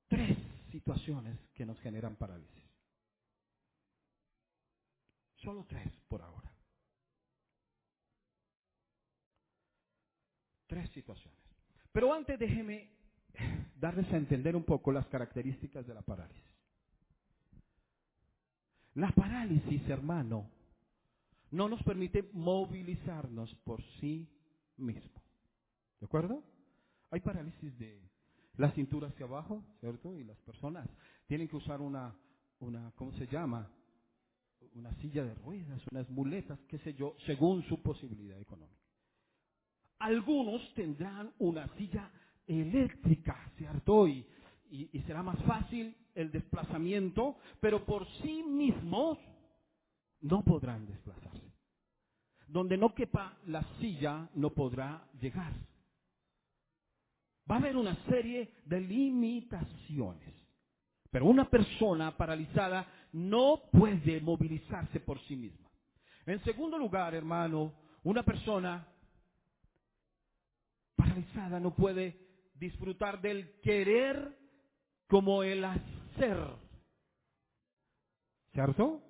Tres 0.08 0.36
situaciones 0.70 1.38
que 1.54 1.64
nos 1.64 1.80
generan 1.80 2.16
parálisis. 2.16 2.62
Solo 5.36 5.64
tres 5.66 5.90
por 6.08 6.20
ahora. 6.20 6.51
Tres 10.72 10.88
situaciones. 10.92 11.38
Pero 11.92 12.14
antes 12.14 12.38
déjeme 12.38 12.88
darles 13.78 14.10
a 14.10 14.16
entender 14.16 14.56
un 14.56 14.64
poco 14.64 14.90
las 14.90 15.06
características 15.08 15.86
de 15.86 15.92
la 15.92 16.00
parálisis. 16.00 16.42
La 18.94 19.10
parálisis, 19.10 19.86
hermano, 19.90 20.48
no 21.50 21.68
nos 21.68 21.82
permite 21.82 22.22
movilizarnos 22.32 23.54
por 23.64 23.82
sí 24.00 24.26
mismo. 24.78 25.22
¿De 26.00 26.06
acuerdo? 26.06 26.42
Hay 27.10 27.20
parálisis 27.20 27.78
de 27.78 28.00
la 28.56 28.70
cintura 28.70 29.08
hacia 29.08 29.26
abajo, 29.26 29.62
¿cierto? 29.80 30.16
Y 30.16 30.24
las 30.24 30.38
personas 30.38 30.88
tienen 31.26 31.48
que 31.48 31.56
usar 31.56 31.82
una, 31.82 32.16
una 32.60 32.92
¿cómo 32.96 33.12
se 33.18 33.26
llama? 33.26 33.70
Una 34.74 34.94
silla 35.02 35.22
de 35.22 35.34
ruedas, 35.34 35.82
unas 35.90 36.08
muletas, 36.08 36.58
qué 36.66 36.78
sé 36.78 36.94
yo, 36.94 37.14
según 37.26 37.62
su 37.64 37.82
posibilidad 37.82 38.40
económica. 38.40 38.81
Algunos 40.02 40.60
tendrán 40.74 41.32
una 41.38 41.68
silla 41.76 42.10
eléctrica, 42.44 43.52
¿cierto? 43.56 44.08
Y, 44.08 44.26
y, 44.68 45.00
será 45.06 45.22
más 45.22 45.38
fácil 45.44 45.96
el 46.12 46.32
desplazamiento, 46.32 47.36
pero 47.60 47.84
por 47.84 48.04
sí 48.20 48.42
mismos 48.42 49.16
no 50.20 50.42
podrán 50.42 50.86
desplazarse. 50.86 51.52
Donde 52.48 52.76
no 52.76 52.92
quepa 52.92 53.38
la 53.46 53.62
silla, 53.78 54.28
no 54.34 54.50
podrá 54.50 55.06
llegar. 55.20 55.52
Va 57.48 57.54
a 57.54 57.58
haber 57.58 57.76
una 57.76 57.94
serie 58.06 58.50
de 58.64 58.80
limitaciones. 58.80 60.34
Pero 61.12 61.26
una 61.26 61.48
persona 61.48 62.16
paralizada 62.16 62.88
no 63.12 63.62
puede 63.70 64.20
movilizarse 64.20 64.98
por 64.98 65.20
sí 65.28 65.36
misma. 65.36 65.70
En 66.26 66.42
segundo 66.42 66.76
lugar, 66.76 67.14
hermano, 67.14 67.72
una 68.02 68.24
persona 68.24 68.88
no 71.60 71.74
puede 71.74 72.16
disfrutar 72.54 73.20
del 73.20 73.60
querer 73.60 74.36
como 75.08 75.42
el 75.42 75.64
hacer. 75.64 76.38
¿Cierto? 78.52 79.00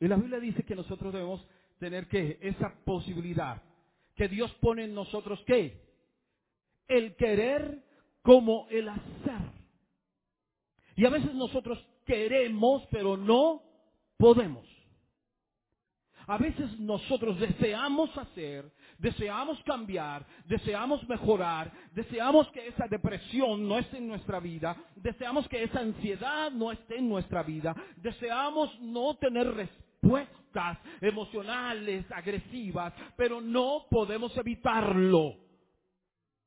Y 0.00 0.08
la 0.08 0.16
Biblia 0.16 0.40
dice 0.40 0.64
que 0.64 0.74
nosotros 0.74 1.12
debemos 1.12 1.46
tener 1.78 2.08
que 2.08 2.38
esa 2.42 2.74
posibilidad 2.84 3.62
que 4.14 4.28
Dios 4.28 4.52
pone 4.60 4.84
en 4.84 4.94
nosotros 4.94 5.42
qué? 5.46 5.80
El 6.86 7.16
querer 7.16 7.82
como 8.22 8.66
el 8.70 8.88
hacer. 8.88 9.52
Y 10.96 11.06
a 11.06 11.10
veces 11.10 11.34
nosotros 11.34 11.84
queremos, 12.04 12.86
pero 12.90 13.16
no 13.16 13.62
podemos. 14.18 14.71
A 16.26 16.38
veces 16.38 16.78
nosotros 16.78 17.38
deseamos 17.38 18.16
hacer, 18.16 18.70
deseamos 18.98 19.62
cambiar, 19.64 20.24
deseamos 20.46 21.06
mejorar, 21.08 21.72
deseamos 21.92 22.48
que 22.50 22.68
esa 22.68 22.86
depresión 22.88 23.68
no 23.68 23.78
esté 23.78 23.98
en 23.98 24.08
nuestra 24.08 24.40
vida, 24.40 24.76
deseamos 24.96 25.48
que 25.48 25.62
esa 25.64 25.80
ansiedad 25.80 26.50
no 26.52 26.72
esté 26.72 26.98
en 26.98 27.08
nuestra 27.08 27.42
vida, 27.42 27.74
deseamos 27.96 28.80
no 28.80 29.14
tener 29.16 29.52
respuestas 29.52 30.78
emocionales, 31.00 32.04
agresivas, 32.12 32.92
pero 33.16 33.40
no 33.40 33.86
podemos 33.90 34.36
evitarlo, 34.36 35.36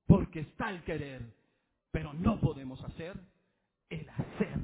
porque 0.08 0.42
está 0.42 0.70
el 0.70 0.84
querer, 0.84 1.22
pero 1.92 2.14
no 2.14 2.40
podemos 2.40 2.84
hacer 2.84 3.16
el 3.90 4.10
hacer. 4.10 4.60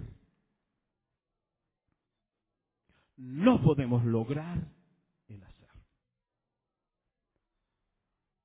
No 3.18 3.62
podemos 3.62 4.04
lograr 4.04 4.58
el 5.28 5.44
hacer. 5.44 5.70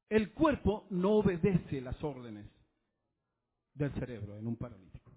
El 0.09 0.33
cuerpo 0.33 0.87
no 0.91 1.15
obedece 1.15 1.81
las 1.81 2.03
órdenes 2.03 2.47
del 3.75 3.93
cerebro 3.95 4.39
en 4.39 4.47
un 4.47 4.57
paralítico. 4.57 5.13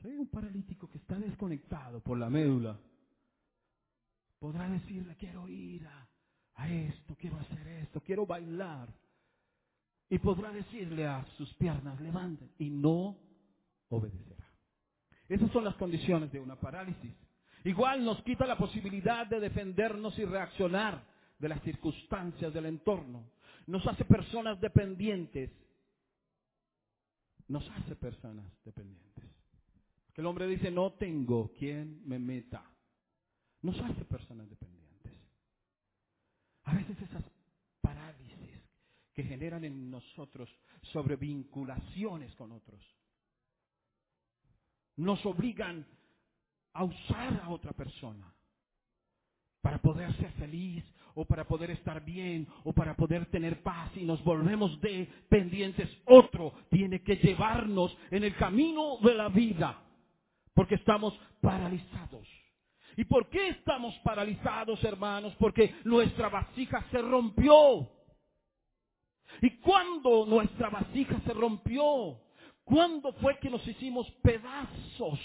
Si 0.00 0.08
hay 0.08 0.16
un 0.16 0.28
paralítico 0.28 0.88
que 0.90 0.98
está 0.98 1.16
desconectado 1.16 2.00
por 2.00 2.18
la 2.18 2.28
médula, 2.30 2.78
podrá 4.38 4.68
decirle, 4.68 5.16
quiero 5.16 5.48
ir 5.48 5.86
a, 5.86 6.68
esto, 6.68 7.16
quiero 7.16 7.38
hacer 7.38 7.66
esto, 7.66 8.00
quiero 8.00 8.26
bailar. 8.26 8.88
Y 10.10 10.18
podrá 10.18 10.50
decirle 10.50 11.06
a 11.06 11.24
sus 11.36 11.52
piernas, 11.54 12.00
levanten, 12.00 12.50
y 12.58 12.70
no 12.70 13.16
obedecerá. 13.88 14.46
Esas 15.28 15.50
son 15.52 15.64
las 15.64 15.76
condiciones 15.76 16.32
de 16.32 16.40
una 16.40 16.56
parálisis. 16.56 17.14
Igual 17.64 18.04
nos 18.04 18.22
quita 18.22 18.46
la 18.46 18.56
posibilidad 18.56 19.26
de 19.26 19.40
defendernos 19.40 20.18
y 20.18 20.24
reaccionar 20.24 21.04
de 21.38 21.48
las 21.48 21.62
circunstancias 21.62 22.52
del 22.52 22.66
entorno. 22.66 23.30
Nos 23.66 23.86
hace 23.86 24.04
personas 24.04 24.60
dependientes. 24.60 25.50
Nos 27.48 27.68
hace 27.70 27.96
personas 27.96 28.44
dependientes. 28.64 29.24
Que 30.12 30.20
el 30.20 30.26
hombre 30.26 30.46
dice, 30.46 30.70
no 30.70 30.92
tengo 30.94 31.52
quien 31.52 32.06
me 32.06 32.18
meta. 32.18 32.64
Nos 33.62 33.78
hace 33.80 34.04
personas 34.04 34.48
dependientes. 34.48 35.12
A 36.64 36.74
veces 36.74 37.00
esas 37.00 37.24
parálisis 37.80 38.62
que 39.14 39.22
generan 39.24 39.64
en 39.64 39.90
nosotros 39.90 40.50
sobre 40.92 41.16
vinculaciones 41.16 42.34
con 42.36 42.52
otros 42.52 42.80
nos 44.98 45.24
obligan 45.26 45.86
a 46.72 46.84
usar 46.84 47.40
a 47.42 47.50
otra 47.50 47.72
persona 47.72 48.32
para 49.60 49.78
poder 49.78 50.12
ser 50.14 50.30
feliz 50.32 50.84
o 51.14 51.24
para 51.24 51.44
poder 51.44 51.70
estar 51.70 52.04
bien 52.04 52.46
o 52.64 52.72
para 52.72 52.94
poder 52.94 53.26
tener 53.26 53.62
paz 53.62 53.90
y 53.96 54.04
nos 54.04 54.22
volvemos 54.22 54.80
dependientes. 54.80 55.88
Otro 56.04 56.52
tiene 56.70 57.02
que 57.02 57.16
llevarnos 57.16 57.96
en 58.10 58.24
el 58.24 58.34
camino 58.36 58.98
de 59.02 59.14
la 59.14 59.28
vida 59.28 59.82
porque 60.54 60.76
estamos 60.76 61.18
paralizados. 61.40 62.26
¿Y 62.96 63.04
por 63.04 63.28
qué 63.28 63.50
estamos 63.50 63.94
paralizados, 64.02 64.82
hermanos? 64.82 65.32
Porque 65.38 65.72
nuestra 65.84 66.28
vasija 66.28 66.84
se 66.90 67.00
rompió. 67.00 67.88
¿Y 69.40 69.50
cuándo 69.58 70.26
nuestra 70.26 70.68
vasija 70.68 71.20
se 71.24 71.32
rompió? 71.32 72.20
¿Cuándo 72.64 73.12
fue 73.14 73.38
que 73.38 73.50
nos 73.50 73.66
hicimos 73.68 74.10
pedazos? 74.22 75.20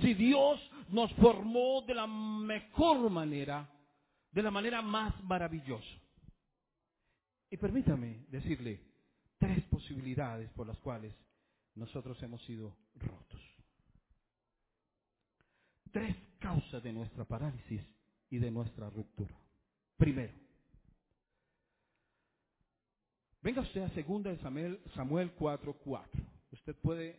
Si 0.00 0.14
Dios 0.14 0.60
nos 0.90 1.12
formó 1.14 1.82
de 1.82 1.94
la 1.94 2.06
mejor 2.06 3.10
manera, 3.10 3.68
de 4.30 4.42
la 4.42 4.50
manera 4.50 4.82
más 4.82 5.22
maravillosa. 5.24 5.86
Y 7.50 7.56
permítame 7.56 8.26
decirle 8.28 8.80
tres 9.38 9.62
posibilidades 9.64 10.50
por 10.50 10.66
las 10.66 10.78
cuales 10.78 11.14
nosotros 11.74 12.20
hemos 12.22 12.42
sido 12.44 12.76
rotos. 12.96 13.40
Tres 15.92 16.16
causas 16.40 16.82
de 16.82 16.92
nuestra 16.92 17.24
parálisis 17.24 17.80
y 18.30 18.38
de 18.38 18.50
nuestra 18.50 18.90
ruptura. 18.90 19.34
Primero, 19.96 20.32
venga 23.40 23.60
usted 23.60 23.82
a 23.82 23.88
2 23.88 24.40
Samuel, 24.40 24.80
Samuel 24.94 25.34
4:4. 25.36 26.08
Usted 26.50 26.74
puede, 26.76 27.18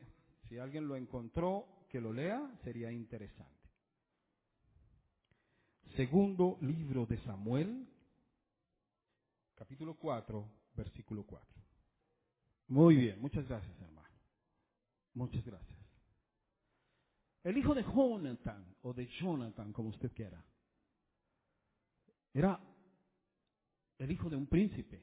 si 0.50 0.58
alguien 0.58 0.88
lo 0.88 0.96
encontró, 0.96 1.75
que 1.96 2.02
lo 2.02 2.12
lea, 2.12 2.46
sería 2.66 2.92
interesante. 2.92 3.70
Segundo 5.96 6.58
libro 6.60 7.06
de 7.06 7.18
Samuel, 7.20 7.88
capítulo 9.54 9.96
4, 9.96 10.46
versículo 10.76 11.26
4. 11.26 11.48
Muy 12.68 12.98
bien, 12.98 13.22
muchas 13.22 13.48
gracias, 13.48 13.82
hermano. 13.82 14.14
Muchas 15.14 15.46
gracias. 15.46 15.80
El 17.46 17.58
hijo 17.60 17.74
de 17.74 17.84
Jonathan, 17.84 18.76
o 18.82 18.94
de 18.94 19.08
Jonathan, 19.22 19.72
como 19.72 19.88
usted 19.88 20.12
quiera, 20.12 20.44
era 22.34 22.60
el 24.00 24.12
hijo 24.12 24.30
de 24.30 24.36
un 24.36 24.48
príncipe. 24.48 25.02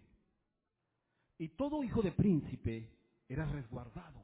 Y 1.38 1.48
todo 1.56 1.82
hijo 1.84 2.02
de 2.02 2.12
príncipe 2.12 2.86
era 3.30 3.46
resguardado. 3.46 4.22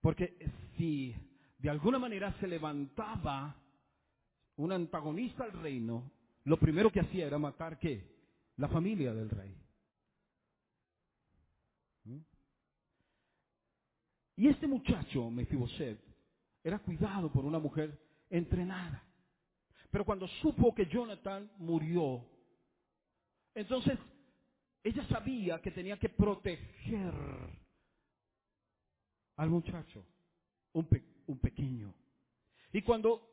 Porque 0.00 0.34
si 0.78 1.14
de 1.62 1.70
alguna 1.70 1.98
manera 1.98 2.34
se 2.40 2.48
levantaba 2.48 3.56
un 4.56 4.72
antagonista 4.72 5.44
al 5.44 5.52
reino, 5.52 6.10
lo 6.44 6.58
primero 6.58 6.90
que 6.90 7.00
hacía 7.00 7.26
era 7.26 7.38
matar 7.38 7.78
qué? 7.78 8.04
La 8.56 8.68
familia 8.68 9.14
del 9.14 9.30
rey. 9.30 9.56
¿Mm? 12.04 12.18
Y 14.36 14.48
este 14.48 14.66
muchacho, 14.66 15.30
Mefiboset, 15.30 16.00
era 16.64 16.80
cuidado 16.80 17.32
por 17.32 17.44
una 17.44 17.60
mujer 17.60 17.98
entrenada. 18.30 19.04
Pero 19.90 20.04
cuando 20.04 20.26
supo 20.26 20.74
que 20.74 20.86
Jonathan 20.86 21.50
murió, 21.58 22.24
entonces 23.54 23.98
ella 24.82 25.06
sabía 25.08 25.60
que 25.60 25.70
tenía 25.70 25.98
que 25.98 26.08
proteger 26.08 27.14
al 29.36 29.50
muchacho. 29.50 30.04
un, 30.72 30.86
pe- 30.88 31.04
un 31.26 31.38
pequeño. 31.38 31.94
Y 32.72 32.82
cuando 32.82 33.28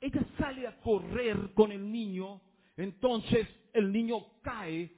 ella 0.00 0.24
sale 0.38 0.66
a 0.66 0.80
correr 0.80 1.52
con 1.54 1.72
el 1.72 1.90
niño, 1.90 2.40
entonces 2.76 3.46
el 3.72 3.92
niño 3.92 4.40
cae 4.42 4.90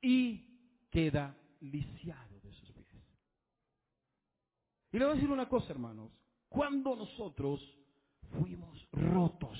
y 0.00 0.44
queda 0.90 1.36
lisiado 1.60 2.40
de 2.40 2.52
sus 2.52 2.70
pies. 2.72 3.04
Y 4.92 4.98
le 4.98 5.04
voy 5.04 5.12
a 5.12 5.14
decir 5.16 5.30
una 5.30 5.48
cosa, 5.48 5.72
hermanos. 5.72 6.10
Cuando 6.48 6.96
nosotros 6.96 7.60
fuimos 8.40 8.86
rotos, 8.92 9.58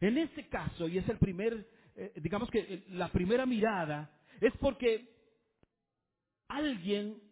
en 0.00 0.18
este 0.18 0.48
caso, 0.48 0.88
y 0.88 0.98
es 0.98 1.08
el 1.08 1.18
primer, 1.18 1.68
eh, 1.94 2.12
digamos 2.16 2.50
que 2.50 2.58
eh, 2.58 2.84
la 2.88 3.10
primera 3.12 3.46
mirada, 3.46 4.10
es 4.40 4.52
porque 4.58 5.08
alguien 6.48 7.22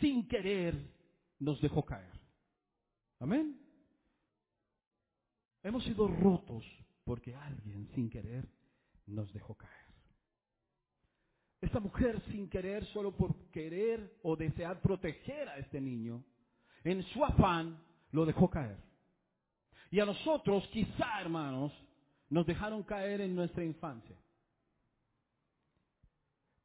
sin 0.00 0.28
querer 0.28 0.74
nos 1.40 1.60
dejó 1.60 1.84
caer. 1.84 2.12
Amén. 3.18 3.59
Hemos 5.62 5.84
sido 5.84 6.08
rotos 6.08 6.64
porque 7.04 7.34
alguien 7.34 7.88
sin 7.94 8.08
querer 8.08 8.48
nos 9.06 9.32
dejó 9.32 9.54
caer. 9.54 9.80
Esta 11.60 11.80
mujer 11.80 12.20
sin 12.30 12.48
querer, 12.48 12.86
solo 12.86 13.14
por 13.14 13.34
querer 13.50 14.18
o 14.22 14.34
desear 14.34 14.80
proteger 14.80 15.48
a 15.48 15.58
este 15.58 15.80
niño, 15.80 16.24
en 16.84 17.02
su 17.04 17.22
afán 17.24 17.78
lo 18.12 18.24
dejó 18.24 18.48
caer. 18.48 18.78
Y 19.90 20.00
a 20.00 20.06
nosotros, 20.06 20.66
quizá 20.68 21.20
hermanos, 21.20 21.72
nos 22.30 22.46
dejaron 22.46 22.82
caer 22.84 23.20
en 23.20 23.34
nuestra 23.34 23.62
infancia. 23.62 24.16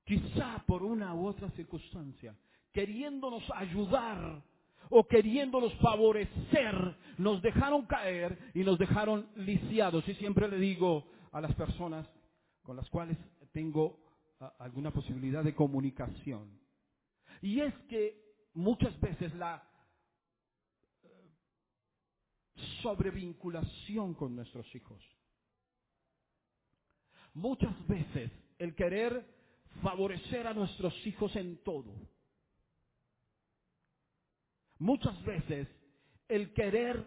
Quizá 0.06 0.64
por 0.68 0.84
una 0.84 1.14
u 1.16 1.26
otra 1.26 1.50
circunstancia, 1.52 2.36
queriéndonos 2.72 3.44
ayudar 3.54 4.44
o 4.90 5.08
queriéndonos 5.08 5.74
favorecer, 5.76 6.96
nos 7.18 7.42
dejaron 7.42 7.86
caer 7.86 8.38
y 8.54 8.64
nos 8.64 8.78
dejaron 8.78 9.28
lisiados. 9.36 10.08
Y 10.08 10.16
siempre 10.16 10.48
le 10.48 10.58
digo 10.58 11.06
a 11.32 11.42
las 11.42 11.54
personas 11.56 12.08
con 12.62 12.76
las 12.76 12.90
cuales 12.90 13.18
tengo 13.52 14.00
ah, 14.40 14.54
alguna 14.60 14.92
posibilidad 14.92 15.44
de 15.44 15.54
comunicación, 15.54 16.60
y 17.42 17.62
es 17.62 17.74
que 17.90 18.22
muchas 18.54 19.00
veces 19.00 19.34
la 19.36 19.64
eh, 21.04 21.30
sobrevinculación 22.82 24.14
con 24.16 24.36
nuestros 24.36 24.74
hijos, 24.76 25.04
muchas 27.34 27.88
veces 27.88 28.32
el 28.58 28.76
querer 28.76 29.26
favorecer 29.82 30.48
a 30.48 30.54
nuestros 30.54 30.94
hijos 31.06 31.36
en 31.36 31.62
todo, 31.64 31.94
muchas 34.80 35.22
veces 35.24 35.68
el 36.28 36.54
querer 36.54 37.06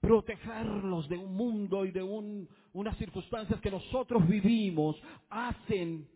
protegerlos 0.00 1.08
de 1.08 1.18
un 1.18 1.34
mundo 1.34 1.84
y 1.84 1.90
de 1.90 2.02
un- 2.02 2.48
unas 2.72 2.96
circunstancias 2.98 3.60
que 3.60 3.70
nosotros 3.70 4.26
vivimos 4.28 4.96
hacen 5.28 6.08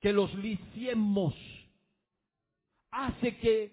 que 0.00 0.12
los 0.12 0.34
lisiemos, 0.34 1.34
hace 2.90 3.36
que 3.38 3.72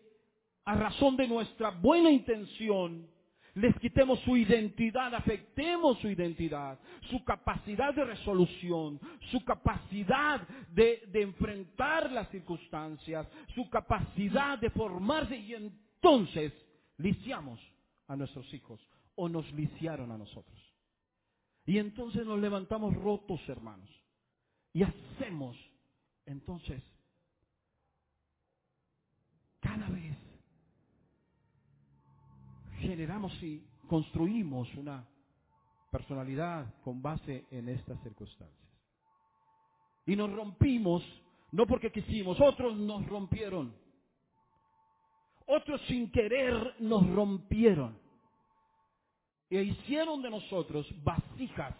a 0.66 0.76
razón 0.76 1.18
de 1.18 1.28
nuestra 1.28 1.72
buena 1.72 2.12
intención 2.12 3.08
les 3.56 3.78
quitemos 3.80 4.20
su 4.22 4.38
identidad, 4.38 5.14
afectemos 5.14 5.98
su 6.00 6.08
identidad, 6.10 6.80
su 7.10 7.22
capacidad 7.26 7.94
de 7.94 8.06
resolución, 8.06 9.00
su 9.32 9.44
capacidad 9.44 10.48
de, 10.70 11.04
de 11.08 11.22
enfrentar 11.24 12.12
las 12.12 12.30
circunstancias, 12.30 13.28
su 13.56 13.70
capacidad 13.70 14.58
de 14.60 14.70
formarse 14.70 15.36
y 15.36 15.54
entonces 15.56 15.91
lisiamos 16.98 17.60
a 18.08 18.16
nuestros 18.16 18.52
hijos 18.54 18.80
o 19.16 19.30
nos 19.30 19.52
lisiaron 19.54 20.12
a 20.12 20.18
nosotros. 20.18 20.60
Y 21.66 21.78
entonces 21.78 22.26
nos 22.26 22.40
levantamos 22.40 22.96
rotos, 22.96 23.40
hermanos, 23.48 23.90
y 24.74 24.84
hacemos 24.84 25.56
entonces 26.26 26.82
cada 29.60 29.88
vez 29.90 30.18
generamos 32.80 33.32
y 33.44 33.64
construimos 33.88 34.74
una 34.76 35.08
personalidad 35.92 36.74
con 36.84 37.02
base 37.02 37.46
en 37.52 37.70
estas 37.70 38.02
circunstancias. 38.02 38.58
Y 40.06 40.16
nos 40.16 40.32
rompimos, 40.32 41.04
no 41.52 41.68
porque 41.68 41.92
quisimos, 41.92 42.40
otros 42.42 42.76
nos 42.76 43.06
rompieron. 43.08 43.74
Otros 45.54 45.82
sin 45.82 46.10
querer 46.10 46.76
nos 46.80 47.06
rompieron. 47.10 48.00
E 49.50 49.62
hicieron 49.62 50.22
de 50.22 50.30
nosotros 50.30 50.88
vasijas 51.04 51.76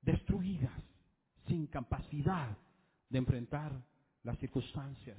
destruidas, 0.00 0.72
sin 1.46 1.68
capacidad 1.68 2.48
de 3.08 3.18
enfrentar 3.18 3.70
las 4.24 4.36
circunstancias. 4.38 5.16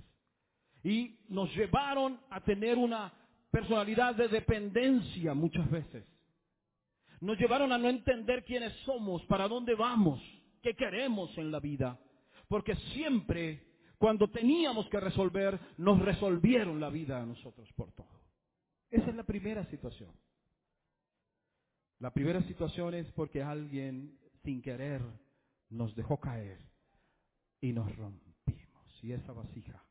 Y 0.84 1.20
nos 1.30 1.50
llevaron 1.56 2.20
a 2.30 2.42
tener 2.42 2.78
una 2.78 3.14
personalidad 3.50 4.14
de 4.14 4.28
dependencia 4.28 5.34
muchas 5.34 5.72
veces. 5.72 6.04
Nos 7.22 7.40
llevaron 7.40 7.72
a 7.72 7.78
no 7.78 7.88
entender 7.88 8.44
quiénes 8.44 8.74
somos, 8.84 9.24
para 9.28 9.48
dónde 9.48 9.74
vamos, 9.74 10.22
qué 10.62 10.76
queremos 10.76 11.30
en 11.38 11.50
la 11.50 11.62
vida. 11.62 11.98
Porque 12.50 12.76
siempre, 12.94 13.73
cuando 14.04 14.28
teníamos 14.28 14.90
que 14.90 15.00
resolver, 15.00 15.58
nos 15.78 15.98
resolvieron 15.98 16.78
la 16.82 16.90
vida 16.90 17.22
a 17.22 17.26
nosotros 17.26 17.72
por 17.72 17.90
todo. 17.94 18.20
Esa 18.90 19.10
es 19.12 19.16
la 19.16 19.24
primera 19.24 19.66
situación. 19.68 20.12
La 22.00 22.12
primera 22.12 22.44
situación 22.44 22.96
es 22.96 23.10
porque 23.14 23.42
alguien 23.42 24.20
sin 24.44 24.62
querer 24.62 25.02
nos 25.70 25.96
dejó 25.96 26.20
caer 26.20 26.60
y 27.62 27.72
nos 27.72 27.96
rompimos. 27.96 29.04
Y 29.04 29.14
esa 29.14 29.32
vasija 29.32 29.82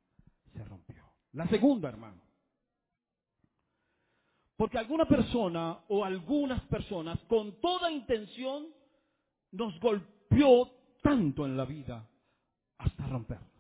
se 0.53 0.63
rompió. 0.63 1.03
La 1.33 1.49
segunda, 1.49 1.89
hermano. 1.89 2.21
Porque 4.59 4.77
alguna 4.77 5.07
persona 5.07 5.85
o 5.89 6.05
algunas 6.05 6.61
personas 6.65 7.19
con 7.29 7.59
toda 7.63 7.91
intención 7.91 8.67
nos 9.53 9.81
golpeó 9.81 10.71
tanto 11.01 11.47
en 11.47 11.57
la 11.57 11.65
vida 11.65 12.07
hasta 12.77 13.07
rompernos. 13.07 13.52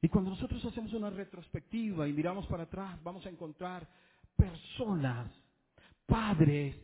Y 0.00 0.08
cuando 0.08 0.30
nosotros 0.30 0.64
hacemos 0.64 0.92
una 0.92 1.10
retrospectiva 1.10 2.06
y 2.08 2.12
miramos 2.12 2.46
para 2.46 2.64
atrás, 2.64 3.02
vamos 3.02 3.26
a 3.26 3.30
encontrar 3.30 3.88
personas, 4.36 5.30
padres, 6.06 6.76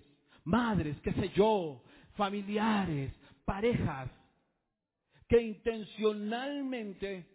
madres, 0.44 1.00
qué 1.00 1.12
sé 1.12 1.28
yo, 1.30 1.82
familiares, 2.16 3.12
parejas, 3.44 4.10
que 5.28 5.40
intencionalmente 5.40 7.33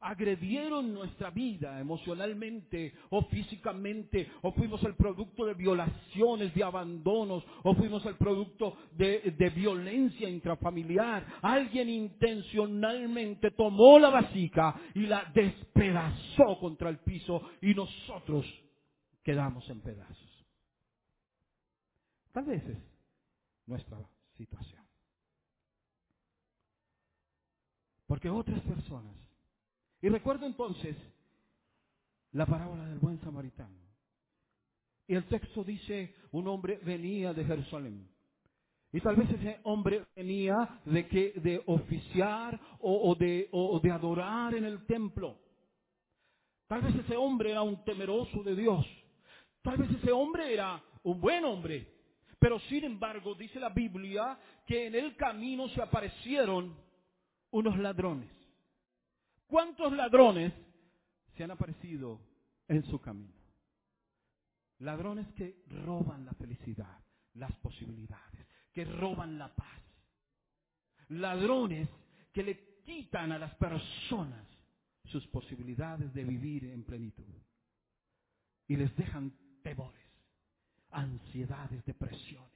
agredieron 0.00 0.94
nuestra 0.94 1.30
vida 1.30 1.80
emocionalmente 1.80 2.94
o 3.10 3.22
físicamente, 3.24 4.30
o 4.42 4.52
fuimos 4.52 4.82
el 4.84 4.94
producto 4.94 5.44
de 5.44 5.54
violaciones, 5.54 6.54
de 6.54 6.62
abandonos, 6.62 7.44
o 7.64 7.74
fuimos 7.74 8.04
el 8.06 8.16
producto 8.16 8.76
de, 8.92 9.52
violencia 9.54 10.28
intrafamiliar. 10.28 11.26
Alguien 11.42 11.88
intencionalmente 11.88 13.50
tomó 13.52 13.98
la 13.98 14.10
vasija 14.10 14.80
y 14.94 15.06
la 15.06 15.24
despedazó 15.34 16.58
contra 16.60 16.90
el 16.90 16.98
piso 16.98 17.42
y 17.60 17.74
nosotros 17.74 18.46
quedamos 19.24 19.68
en 19.68 19.80
pedazos. 19.80 20.46
Tal 22.32 22.44
vez 22.44 22.64
es 22.64 22.78
nuestra 23.66 23.98
situación. 24.36 24.78
Porque 28.06 28.30
otras 28.30 28.60
personas 28.62 29.27
y 30.00 30.08
recuerdo 30.08 30.46
entonces 30.46 30.96
la 32.32 32.46
parábola 32.46 32.84
del 32.86 32.98
buen 32.98 33.20
samaritano. 33.20 33.76
Y 35.06 35.14
el 35.14 35.24
texto 35.24 35.64
dice, 35.64 36.14
un 36.32 36.46
hombre 36.48 36.78
venía 36.84 37.32
de 37.32 37.44
Jerusalén. 37.44 38.08
Y 38.92 39.00
tal 39.00 39.16
vez 39.16 39.30
ese 39.30 39.60
hombre 39.64 40.06
venía 40.14 40.80
de 40.84 41.06
que 41.08 41.32
de 41.36 41.62
oficiar 41.66 42.58
o, 42.80 43.14
de, 43.14 43.48
o 43.52 43.80
de 43.80 43.90
adorar 43.90 44.54
en 44.54 44.64
el 44.64 44.86
templo. 44.86 45.38
Tal 46.66 46.82
vez 46.82 46.94
ese 46.94 47.16
hombre 47.16 47.50
era 47.50 47.62
un 47.62 47.82
temeroso 47.84 48.42
de 48.42 48.54
Dios. 48.54 48.86
Tal 49.62 49.78
vez 49.78 49.90
ese 49.90 50.12
hombre 50.12 50.52
era 50.52 50.82
un 51.02 51.20
buen 51.20 51.44
hombre. 51.44 51.86
Pero 52.38 52.60
sin 52.60 52.84
embargo, 52.84 53.34
dice 53.34 53.58
la 53.58 53.70
Biblia 53.70 54.38
que 54.66 54.86
en 54.86 54.94
el 54.94 55.16
camino 55.16 55.68
se 55.68 55.82
aparecieron 55.82 56.76
unos 57.50 57.78
ladrones. 57.78 58.37
¿Cuántos 59.48 59.92
ladrones 59.92 60.52
se 61.36 61.44
han 61.44 61.50
aparecido 61.50 62.20
en 62.68 62.84
su 62.84 63.00
camino? 63.00 63.34
Ladrones 64.78 65.26
que 65.34 65.64
roban 65.84 66.24
la 66.26 66.32
felicidad, 66.34 66.98
las 67.34 67.52
posibilidades, 67.58 68.46
que 68.72 68.84
roban 68.84 69.38
la 69.38 69.54
paz. 69.54 69.82
Ladrones 71.08 71.88
que 72.32 72.42
le 72.44 72.82
quitan 72.84 73.32
a 73.32 73.38
las 73.38 73.54
personas 73.56 74.46
sus 75.06 75.26
posibilidades 75.28 76.12
de 76.14 76.24
vivir 76.24 76.64
en 76.66 76.84
plenitud. 76.84 77.24
y 78.68 78.76
les 78.76 78.94
dejan 78.96 79.32
temores, 79.62 80.04
ansiedades, 80.90 81.84
depresiones. 81.86 82.52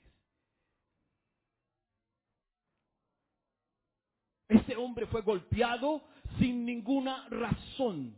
Este 4.49 4.77
hombre 4.77 5.07
fue 5.07 5.23
golpeado 5.23 6.05
sin 6.39 6.65
ninguna 6.65 7.29
razón. 7.29 8.15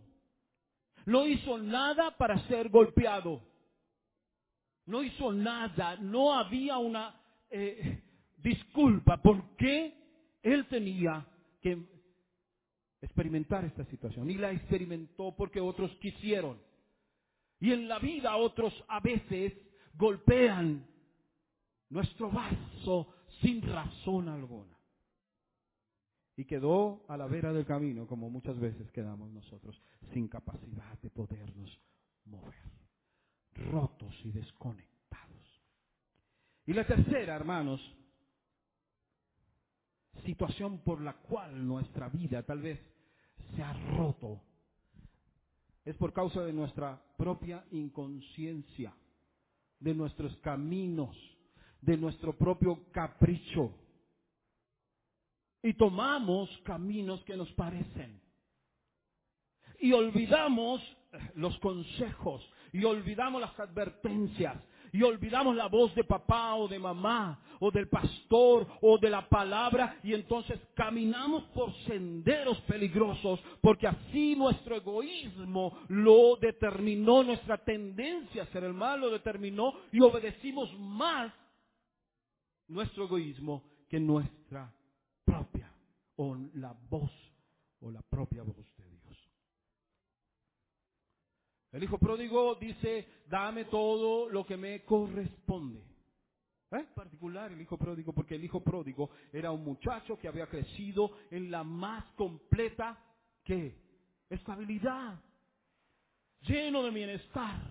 No 1.07 1.27
hizo 1.27 1.59
nada 1.59 2.17
para 2.17 2.39
ser 2.49 2.69
golpeado. 2.69 3.43
No 4.87 5.03
hizo 5.03 5.33
nada. 5.33 5.97
No 5.97 6.35
había 6.35 6.79
una 6.79 7.15
eh, 7.51 8.03
disculpa. 8.37 9.21
¿Por 9.21 9.57
qué 9.57 9.95
él 10.43 10.67
tenía 10.67 11.27
que 11.61 11.79
experimentar 13.01 13.65
esta 13.65 13.85
situación? 13.87 14.31
Y 14.31 14.35
la 14.35 14.53
experimentó 14.53 15.35
porque 15.37 15.61
otros 15.61 15.91
quisieron. 15.97 16.59
Y 17.61 17.73
en 17.73 17.89
la 17.89 17.99
vida 17.99 18.37
otros 18.37 18.73
a 18.89 19.01
veces 19.01 19.53
golpean 19.95 20.87
nuestro 21.89 22.31
vaso 22.31 23.15
sin 23.41 23.63
razón 23.63 24.29
alguna 24.29 24.74
y 26.37 26.45
quedó 26.45 27.05
a 27.09 27.17
la 27.17 27.27
vera 27.27 27.53
del 27.53 27.65
camino, 27.65 28.07
como 28.07 28.29
muchas 28.29 28.59
veces 28.59 28.91
quedamos 28.91 29.31
nosotros, 29.31 29.81
sin 30.13 30.29
capacidad 30.29 30.99
de 31.01 31.11
podernos 31.11 31.79
mover, 32.25 32.55
rotos 33.71 34.15
y 34.25 34.33
desconectados. 34.33 35.63
Y 36.67 36.73
la 36.73 36.87
tercera, 36.87 37.37
hermanos, 37.37 37.81
situación 40.25 40.79
por 40.79 41.01
la 41.01 41.15
cual 41.15 41.67
nuestra 41.67 42.09
vida 42.09 42.43
tal 42.43 42.63
vez 42.63 42.81
se 43.55 43.63
ha 43.63 43.73
roto, 43.97 44.41
es 45.85 45.95
por 45.97 46.13
causa 46.13 46.43
de 46.43 46.53
nuestra 46.53 47.01
propia 47.17 47.65
inconsciencia, 47.71 48.93
de 49.79 49.95
nuestros 49.95 50.35
caminos, 50.39 51.15
de 51.83 51.97
nuestro 51.97 52.37
propio 52.37 52.91
capricho 52.91 53.84
y 55.65 55.73
tomamos 55.73 56.51
caminos 56.63 57.25
que 57.25 57.37
nos 57.37 57.51
parecen. 57.53 58.21
Y 59.81 59.93
olvidamos 59.93 60.81
los 61.37 61.59
consejos, 61.59 62.47
y 62.71 62.85
olvidamos 62.85 63.41
las 63.41 63.59
advertencias, 63.59 64.63
y 64.93 65.03
olvidamos 65.03 65.57
la 65.57 65.67
voz 65.69 65.95
de 65.95 66.05
papá 66.05 66.55
o 66.55 66.69
de 66.69 66.79
mamá, 66.79 67.41
o 67.61 67.71
del 67.71 67.89
pastor, 67.89 68.67
o 68.83 68.99
de 68.99 69.09
la 69.09 69.27
palabra, 69.27 69.99
y 70.03 70.13
entonces 70.13 70.61
caminamos 70.75 71.45
por 71.55 71.73
senderos 71.87 72.61
peligrosos, 72.63 73.41
porque 73.63 73.87
así 73.87 74.37
nuestro 74.37 74.77
egoísmo 74.77 75.79
lo 75.89 76.37
determinó, 76.37 77.23
nuestra 77.23 77.57
tendencia 77.57 78.43
a 78.43 78.47
ser 78.49 78.65
el 78.65 78.75
mal 78.75 79.01
lo 79.01 79.11
determinó, 79.11 79.73
y 79.93 80.01
obedecimos 80.03 80.79
más 80.79 81.33
nuestro 82.69 83.05
egoísmo 83.05 83.65
que 83.89 83.99
nuestra 83.99 84.71
propia 85.25 85.73
o 86.17 86.35
la 86.55 86.73
voz 86.73 87.13
o 87.81 87.91
la 87.91 88.03
propia 88.03 88.43
voz 88.43 88.57
de 88.77 88.91
Dios. 88.91 89.31
El 91.73 91.83
hijo 91.83 91.99
pródigo 91.99 92.55
dice, 92.55 93.25
dame 93.29 93.65
todo 93.65 94.29
lo 94.29 94.47
que 94.47 94.57
me 94.57 94.85
corresponde. 94.85 95.95
¿Eh? 96.71 96.87
particular 96.95 97.53
el 97.53 97.61
hijo 97.61 97.79
pródigo, 97.79 98.13
porque 98.13 98.35
el 98.35 98.45
hijo 98.45 98.63
pródigo 98.65 99.11
era 99.33 99.53
un 99.53 99.63
muchacho 99.63 100.19
que 100.19 100.27
había 100.27 100.49
crecido 100.49 101.13
en 101.31 101.49
la 101.49 101.63
más 101.63 102.05
completa 102.15 102.99
que 103.45 103.77
estabilidad, 104.29 105.23
lleno 106.41 106.83
de 106.83 106.91
bienestar, 106.91 107.71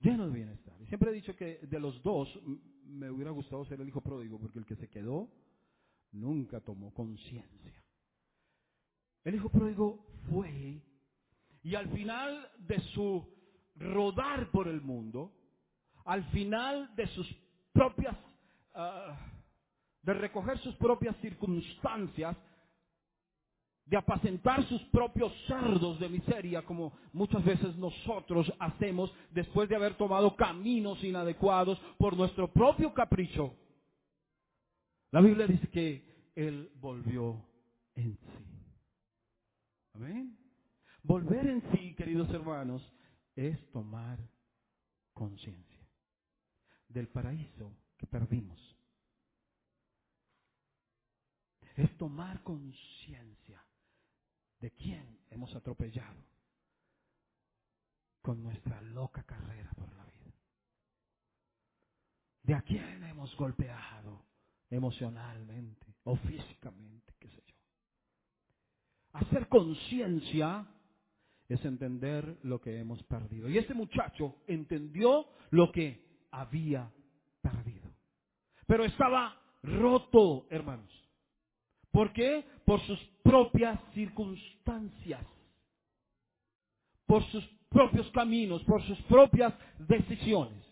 lleno 0.00 0.26
de 0.26 0.34
bienestar. 0.34 0.74
Y 0.82 0.86
siempre 0.86 1.10
he 1.10 1.14
dicho 1.14 1.34
que 1.34 1.60
de 1.62 1.80
los 1.80 2.02
dos 2.02 2.28
me 2.92 3.10
hubiera 3.10 3.30
gustado 3.30 3.64
ser 3.64 3.80
el 3.80 3.88
hijo 3.88 4.00
pródigo, 4.00 4.38
porque 4.38 4.58
el 4.58 4.66
que 4.66 4.76
se 4.76 4.88
quedó 4.88 5.28
nunca 6.12 6.60
tomó 6.60 6.92
conciencia. 6.92 7.84
El 9.24 9.36
hijo 9.36 9.48
pródigo 9.48 10.04
fue 10.28 10.82
y 11.62 11.74
al 11.74 11.88
final 11.90 12.50
de 12.58 12.80
su 12.94 13.26
rodar 13.76 14.50
por 14.50 14.68
el 14.68 14.80
mundo, 14.80 15.32
al 16.04 16.24
final 16.30 16.94
de 16.96 17.06
sus 17.08 17.26
propias, 17.72 18.16
ah, 18.74 19.16
de 20.02 20.14
recoger 20.14 20.58
sus 20.58 20.74
propias 20.76 21.16
circunstancias, 21.18 22.36
de 23.86 23.96
apacentar 23.96 24.66
sus 24.68 24.80
propios 24.84 25.32
cerdos 25.46 25.98
de 25.98 26.08
miseria, 26.08 26.62
como 26.62 26.92
muchas 27.12 27.44
veces 27.44 27.76
nosotros 27.76 28.52
hacemos 28.58 29.12
después 29.30 29.68
de 29.68 29.76
haber 29.76 29.94
tomado 29.96 30.34
caminos 30.36 31.02
inadecuados 31.02 31.78
por 31.98 32.16
nuestro 32.16 32.50
propio 32.52 32.94
capricho. 32.94 33.54
La 35.10 35.20
Biblia 35.20 35.46
dice 35.46 35.68
que 35.68 36.30
Él 36.34 36.70
volvió 36.80 37.44
en 37.94 38.16
sí. 38.16 38.46
Amén. 39.94 40.38
Volver 41.02 41.46
en 41.46 41.62
sí, 41.72 41.94
queridos 41.94 42.30
hermanos, 42.30 42.82
es 43.34 43.58
tomar 43.72 44.18
conciencia 45.12 45.86
del 46.88 47.08
paraíso 47.08 47.72
que 47.98 48.06
perdimos. 48.06 48.58
Es 51.76 51.94
tomar 51.98 52.42
conciencia 52.42 53.62
de 54.62 54.70
quién 54.70 55.18
hemos 55.28 55.54
atropellado 55.56 56.24
con 58.22 58.40
nuestra 58.40 58.80
loca 58.80 59.24
carrera 59.24 59.70
por 59.76 59.92
la 59.96 60.04
vida. 60.04 60.32
De 62.44 62.54
a 62.54 62.62
quién 62.62 63.02
hemos 63.02 63.34
golpeado 63.36 64.24
emocionalmente 64.70 65.96
o 66.04 66.14
físicamente, 66.14 67.12
qué 67.18 67.28
sé 67.28 67.42
yo. 67.44 67.56
Hacer 69.14 69.48
conciencia 69.48 70.64
es 71.48 71.64
entender 71.64 72.38
lo 72.44 72.60
que 72.60 72.78
hemos 72.78 73.02
perdido. 73.02 73.48
Y 73.48 73.58
este 73.58 73.74
muchacho 73.74 74.36
entendió 74.46 75.26
lo 75.50 75.72
que 75.72 76.28
había 76.30 76.88
perdido. 77.40 77.90
Pero 78.66 78.84
estaba 78.84 79.36
roto, 79.64 80.46
hermanos. 80.50 81.01
¿Por 81.92 82.12
qué? 82.12 82.44
Por 82.64 82.80
sus 82.80 82.98
propias 83.22 83.78
circunstancias, 83.94 85.24
por 87.06 87.22
sus 87.30 87.44
propios 87.68 88.10
caminos, 88.10 88.64
por 88.64 88.82
sus 88.82 89.00
propias 89.02 89.54
decisiones. 89.78 90.64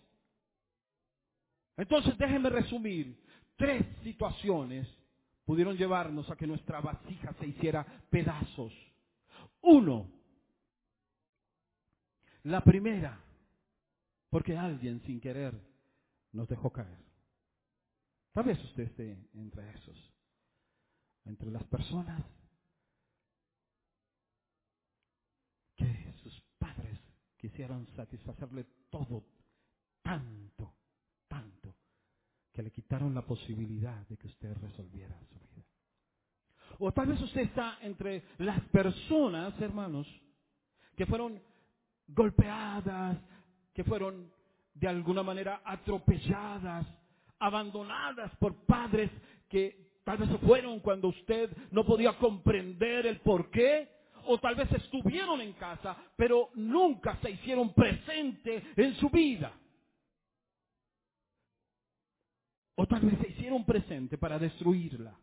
Entonces 1.77 2.17
déjenme 2.19 2.51
resumir. 2.51 3.23
Tres 3.57 3.85
situaciones 4.03 4.89
pudieron 5.45 5.77
llevarnos 5.77 6.31
a 6.31 6.37
que 6.37 6.47
nuestra 6.47 6.81
vasija 6.81 7.35
se 7.39 7.47
hiciera 7.47 7.87
pedazos. 8.11 8.73
Uno, 9.63 10.11
la 12.45 12.63
primera, 12.63 13.21
porque 14.31 14.57
alguien 14.57 15.03
sin 15.03 15.21
querer 15.21 15.55
nos 16.33 16.49
dejó 16.49 16.71
caer. 16.71 16.99
Tal 18.33 18.45
vez 18.45 18.63
usted 18.65 18.85
esté 18.85 19.19
entre 19.35 19.69
esos, 19.71 20.13
entre 21.25 21.51
las 21.51 21.65
personas 21.65 22.23
que 25.77 26.13
sus 26.23 26.41
padres 26.59 26.99
quisieron 27.39 27.87
satisfacerle 27.97 28.67
todo, 28.91 29.25
tanto, 30.03 30.75
tanto, 31.29 31.75
que 32.53 32.63
le 32.63 32.71
quitaron 32.71 33.15
la 33.15 33.23
posibilidad 33.23 34.07
de 34.09 34.17
que 34.17 34.27
usted 34.27 34.55
resolviera 34.59 35.19
su 35.29 35.39
vida. 35.39 35.65
O 36.79 36.93
tal 36.93 37.09
vez 37.09 37.21
usted 37.21 37.43
está 37.43 37.79
entre 37.83 38.25
las 38.39 38.61
personas, 38.69 39.59
hermanos, 39.61 40.07
que 40.97 41.07
fueron 41.07 41.43
golpeadas, 42.07 43.19
que 43.73 43.85
fueron 43.85 44.33
de 44.75 44.89
alguna 44.89 45.23
manera 45.23 45.63
atropelladas, 45.65 46.87
abandonadas 47.39 48.35
por 48.37 48.67
padres 48.67 49.11
que 49.49 49.90
tal 50.11 50.19
vez 50.19 50.41
fueron 50.41 50.81
cuando 50.81 51.07
usted 51.07 51.57
no 51.71 51.85
podía 51.87 52.19
comprender 52.19 53.07
el 53.07 53.21
por 53.21 53.49
qué, 53.49 53.89
o 54.27 54.39
tal 54.39 54.57
vez 54.57 54.69
estuvieron 54.73 55.41
en 55.41 55.53
casa, 55.53 55.97
pero 56.17 56.51
nunca 56.55 57.17
se 57.23 57.31
hicieron 57.31 57.73
presente 57.73 58.73
en 58.75 58.97
su 58.97 59.09
vida. 59.09 59.53
O 62.75 62.89
tal 62.89 63.03
vez 63.03 63.21
se 63.21 63.29
hicieron 63.29 63.65
presente 63.65 64.19
para 64.19 64.37
destruirla. 64.37 65.17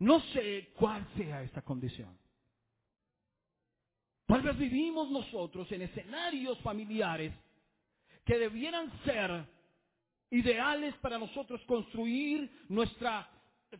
No 0.00 0.18
sé 0.32 0.72
cuál 0.76 1.06
sea 1.16 1.44
esa 1.44 1.62
condición. 1.62 2.18
Tal 4.26 4.42
vez 4.42 4.58
vivimos 4.58 5.08
nosotros 5.08 5.70
en 5.70 5.82
escenarios 5.82 6.58
familiares 6.62 7.32
que 8.24 8.36
debieran 8.36 8.90
ser 9.04 9.55
ideales 10.30 10.94
para 10.96 11.18
nosotros 11.18 11.60
construir 11.66 12.50
nuestra 12.68 13.28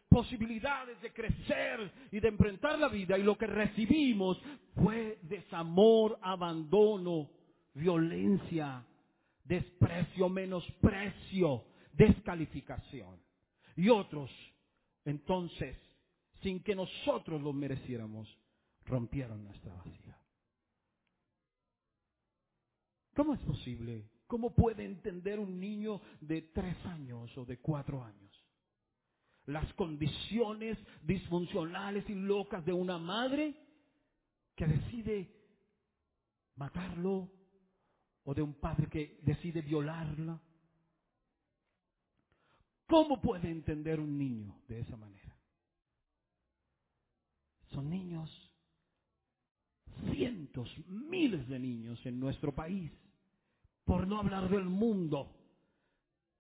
posibilidades 0.09 1.01
de 1.01 1.13
crecer 1.13 1.93
y 2.11 2.21
de 2.21 2.29
enfrentar 2.29 2.79
la 2.79 2.89
vida 2.89 3.17
y 3.17 3.23
lo 3.23 3.39
que 3.39 3.47
recibimos 3.47 4.39
fue 4.75 5.19
desamor, 5.23 6.19
abandono, 6.23 7.31
violencia, 7.75 8.85
desprecio, 9.45 10.29
menosprecio, 10.29 11.65
descalificación. 11.93 13.21
Y 13.77 13.89
otros, 13.89 14.31
entonces, 15.05 15.77
sin 16.43 16.63
que 16.63 16.75
nosotros 16.75 17.41
lo 17.43 17.53
mereciéramos, 17.53 18.29
rompieron 18.85 19.45
nuestra 19.45 19.73
vacía. 19.75 20.19
¿Cómo 23.15 23.35
es 23.35 23.41
posible? 23.41 24.05
¿Cómo 24.27 24.55
puede 24.55 24.85
entender 24.85 25.39
un 25.39 25.61
niño 25.61 26.01
de 26.21 26.43
tres 26.43 26.77
años 26.87 27.37
o 27.39 27.45
de 27.45 27.59
cuatro 27.59 28.03
años? 28.03 28.33
Las 29.47 29.73
condiciones 29.75 30.77
disfuncionales 31.03 32.09
y 32.11 32.15
locas 32.15 32.65
de 32.65 32.73
una 32.73 32.99
madre 32.99 33.55
que 34.57 34.67
decide 34.67 35.31
matarlo 36.57 37.31
o 38.25 38.35
de 38.35 38.43
un 38.43 38.55
padre 38.55 38.89
que 38.89 39.21
decide 39.23 39.63
violarla. 39.63 40.41
¿Cómo 42.89 43.21
puede 43.21 43.49
entender 43.51 44.01
un 44.01 44.19
niño 44.19 44.61
de 44.67 44.81
esa 44.81 44.97
manera? 44.97 45.37
Son 47.71 47.89
niños, 47.89 48.31
cientos, 50.13 50.69
miles 50.89 51.47
de 51.49 51.59
niños 51.59 52.05
en 52.07 52.19
nuestro 52.19 52.53
país, 52.55 52.91
por 53.87 54.07
no 54.07 54.19
hablar 54.19 54.51
del 54.51 54.65
mundo, 54.65 55.33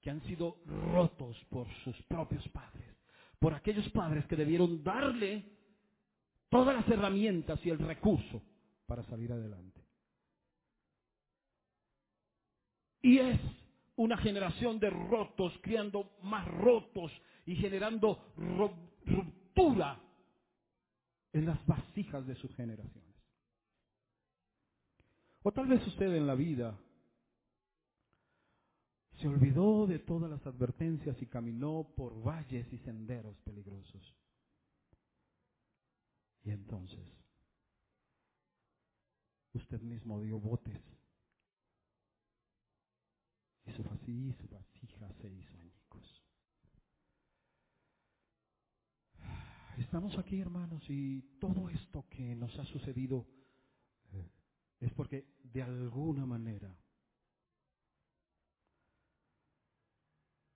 que 0.03 0.11
han 0.11 0.20
sido 0.24 0.59
rotos 0.92 1.36
por 1.49 1.66
sus 1.84 1.97
propios 2.03 2.47
padres, 2.49 2.94
por 3.38 3.55
aquellos 3.55 3.88
padres 3.90 4.26
que 4.26 4.36
debieron 4.36 4.82
darle 4.82 5.44
todas 6.51 6.74
las 6.74 6.88
herramientas 6.88 7.59
y 7.64 7.70
el 7.70 7.78
recurso 7.78 8.42
para 8.86 9.05
salir 9.05 9.32
adelante. 9.32 9.80
Y 13.03 13.18
es 13.18 13.40
una 13.94 14.16
generación 14.18 14.80
de 14.80 14.90
rotos, 14.90 15.53
criando 15.62 16.16
más 16.22 16.47
rotos 16.49 17.12
y 17.47 17.55
generando 17.55 18.32
ruptura 19.07 20.01
en 21.32 21.47
las 21.47 21.64
vasijas 21.64 22.26
de 22.26 22.34
sus 22.34 22.53
generaciones. 22.57 23.14
O 25.44 25.53
tal 25.53 25.68
vez 25.68 25.86
usted 25.86 26.12
en 26.12 26.26
la 26.26 26.34
vida 26.34 26.76
se 29.27 29.31
olvidó 29.31 29.89
de 29.89 29.99
todas 29.99 30.31
las 30.31 30.47
advertencias 30.47 31.20
y 31.20 31.27
caminó 31.27 31.93
por 31.97 32.22
valles 32.22 32.72
y 32.72 32.79
senderos 32.79 33.37
peligrosos. 33.41 34.14
Y 36.45 36.51
entonces 36.53 37.01
usted 39.53 39.81
mismo 39.81 40.20
dio 40.20 40.39
botes 40.39 40.81
y 43.64 43.72
su, 43.72 43.83
vasija 43.83 45.12
se 45.20 45.29
hizo. 45.29 45.57
Estamos 49.79 50.16
aquí, 50.18 50.41
hermanos, 50.41 50.83
y 50.89 51.20
todo 51.41 51.68
esto 51.68 52.07
que 52.09 52.35
nos 52.37 52.57
ha 52.59 52.64
sucedido 52.64 53.27
eh, 54.12 54.31
es 54.81 54.93
porque 54.93 55.27
de 55.43 55.62
alguna 55.62 56.24
manera 56.24 56.74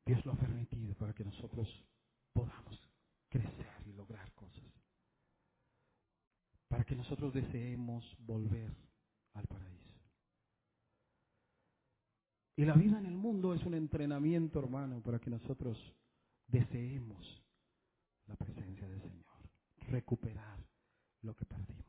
Dios 0.05 0.25
lo 0.25 0.33
ha 0.33 0.37
permitido 0.37 0.95
para 0.95 1.13
que 1.13 1.25
nosotros 1.25 1.69
podamos 2.33 2.81
crecer 3.29 3.83
y 3.87 3.93
lograr 3.93 4.33
cosas. 4.33 4.65
Para 6.69 6.85
que 6.85 6.97
nosotros 6.97 7.35
deseemos 7.35 8.05
volver 8.21 8.71
al 9.35 9.47
paraíso. 9.47 9.91
Y 12.57 12.65
la 12.65 12.75
vida 12.75 12.99
en 12.99 13.07
el 13.07 13.17
mundo 13.17 13.55
es 13.55 13.65
un 13.65 13.75
entrenamiento, 13.75 14.59
hermano, 14.59 15.01
para 15.03 15.19
que 15.19 15.31
nosotros 15.31 15.79
deseemos 16.47 17.43
la 18.27 18.37
presencia 18.37 18.89
del 18.89 19.01
Señor, 19.01 19.25
recuperar 19.89 20.59
lo 21.23 21.35
que 21.35 21.45
perdimos. 21.45 21.81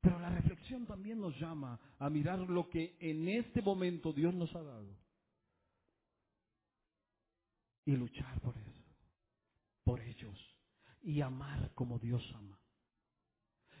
Pero 0.00 0.18
la 0.18 0.30
reflexión 0.30 0.86
también 0.86 1.20
nos 1.20 1.38
llama 1.40 1.80
a 1.98 2.10
mirar 2.10 2.38
lo 2.40 2.68
que 2.68 2.96
en 3.00 3.28
este 3.28 3.62
momento 3.62 4.12
Dios 4.12 4.34
nos 4.34 4.54
ha 4.54 4.62
dado 4.62 5.03
y 7.84 7.92
luchar 7.96 8.40
por 8.40 8.56
eso, 8.56 8.84
por 9.84 10.00
ellos, 10.00 10.38
y 11.02 11.20
amar 11.20 11.72
como 11.74 11.98
Dios 11.98 12.22
ama, 12.34 12.58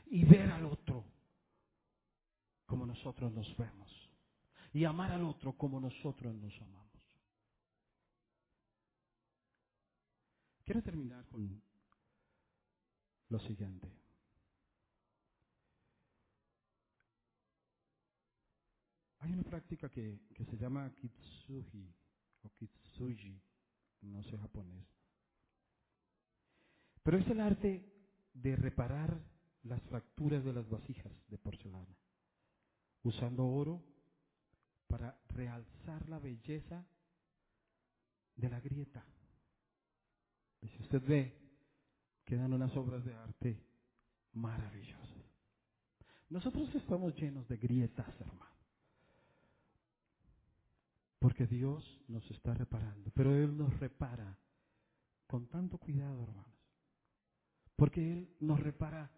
y 0.06 0.24
ver 0.24 0.50
al 0.50 0.66
otro 0.66 1.04
como 2.66 2.86
nosotros 2.86 3.32
nos 3.32 3.56
vemos 3.56 4.04
y 4.74 4.84
amar 4.84 5.12
al 5.12 5.24
otro 5.24 5.52
como 5.56 5.80
nosotros 5.80 6.34
nos 6.34 6.52
amamos. 6.60 6.84
Quiero 10.64 10.82
terminar 10.82 11.24
con 11.28 11.62
lo 13.28 13.38
siguiente. 13.38 13.88
Hay 19.20 19.32
una 19.32 19.44
práctica 19.44 19.88
que, 19.88 20.18
que 20.34 20.44
se 20.44 20.56
llama 20.56 20.92
kitsuji 20.96 21.94
o 22.42 22.50
kitsuji, 22.50 23.40
no 24.04 24.22
sé 24.24 24.38
japonés. 24.38 24.86
Pero 27.02 27.18
es 27.18 27.28
el 27.28 27.40
arte 27.40 27.92
de 28.32 28.56
reparar 28.56 29.20
las 29.62 29.82
fracturas 29.82 30.44
de 30.44 30.52
las 30.52 30.68
vasijas 30.68 31.12
de 31.28 31.38
porcelana, 31.38 31.96
usando 33.02 33.46
oro 33.46 33.82
para 34.86 35.18
realzar 35.28 36.08
la 36.08 36.18
belleza 36.18 36.86
de 38.36 38.48
la 38.48 38.60
grieta. 38.60 39.04
Y 40.60 40.68
si 40.68 40.82
usted 40.82 41.02
ve, 41.06 41.44
quedan 42.24 42.52
unas 42.52 42.74
obras 42.76 43.04
de 43.04 43.14
arte 43.14 43.62
maravillosas. 44.32 45.04
Nosotros 46.30 46.74
estamos 46.74 47.14
llenos 47.16 47.46
de 47.48 47.56
grietas, 47.56 48.08
hermano. 48.20 48.53
Porque 51.24 51.46
Dios 51.46 51.82
nos 52.06 52.30
está 52.30 52.52
reparando. 52.52 53.10
Pero 53.14 53.34
Él 53.34 53.56
nos 53.56 53.74
repara 53.80 54.36
con 55.26 55.46
tanto 55.46 55.78
cuidado, 55.78 56.22
hermanos. 56.22 56.60
Porque 57.76 58.12
Él 58.12 58.36
nos 58.40 58.60
repara 58.60 59.10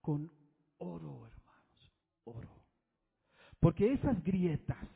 con 0.00 0.28
oro, 0.78 1.24
hermanos. 1.24 1.92
Oro. 2.24 2.50
Porque 3.60 3.92
esas 3.92 4.20
grietas 4.24 4.88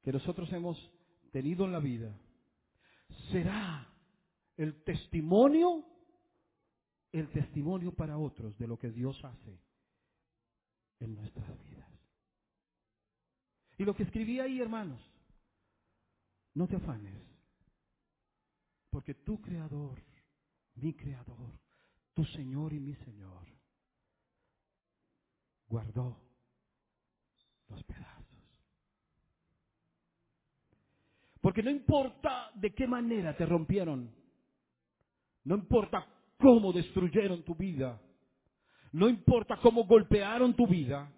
que 0.00 0.12
nosotros 0.12 0.48
hemos 0.52 0.78
tenido 1.32 1.64
en 1.64 1.72
la 1.72 1.80
vida 1.80 2.16
será 3.32 3.92
el 4.56 4.84
testimonio, 4.84 5.84
el 7.10 7.28
testimonio 7.32 7.90
para 7.90 8.16
otros 8.16 8.56
de 8.58 8.68
lo 8.68 8.78
que 8.78 8.92
Dios 8.92 9.20
hace 9.24 9.58
en 11.00 11.16
nuestras 11.16 11.48
vidas. 11.64 11.90
Y 13.76 13.84
lo 13.84 13.96
que 13.96 14.04
escribí 14.04 14.38
ahí, 14.38 14.60
hermanos, 14.60 15.00
no 16.58 16.66
te 16.66 16.74
afanes, 16.74 17.14
porque 18.90 19.14
tu 19.14 19.40
creador, 19.40 20.02
mi 20.74 20.92
creador, 20.92 21.52
tu 22.14 22.24
Señor 22.24 22.72
y 22.72 22.80
mi 22.80 22.96
Señor, 22.96 23.46
guardó 25.68 26.20
los 27.68 27.80
pedazos. 27.84 28.26
Porque 31.40 31.62
no 31.62 31.70
importa 31.70 32.50
de 32.56 32.74
qué 32.74 32.88
manera 32.88 33.36
te 33.36 33.46
rompieron, 33.46 34.12
no 35.44 35.54
importa 35.54 36.04
cómo 36.38 36.72
destruyeron 36.72 37.44
tu 37.44 37.54
vida, 37.54 38.02
no 38.90 39.08
importa 39.08 39.60
cómo 39.62 39.84
golpearon 39.84 40.56
tu 40.56 40.66
vida, 40.66 41.08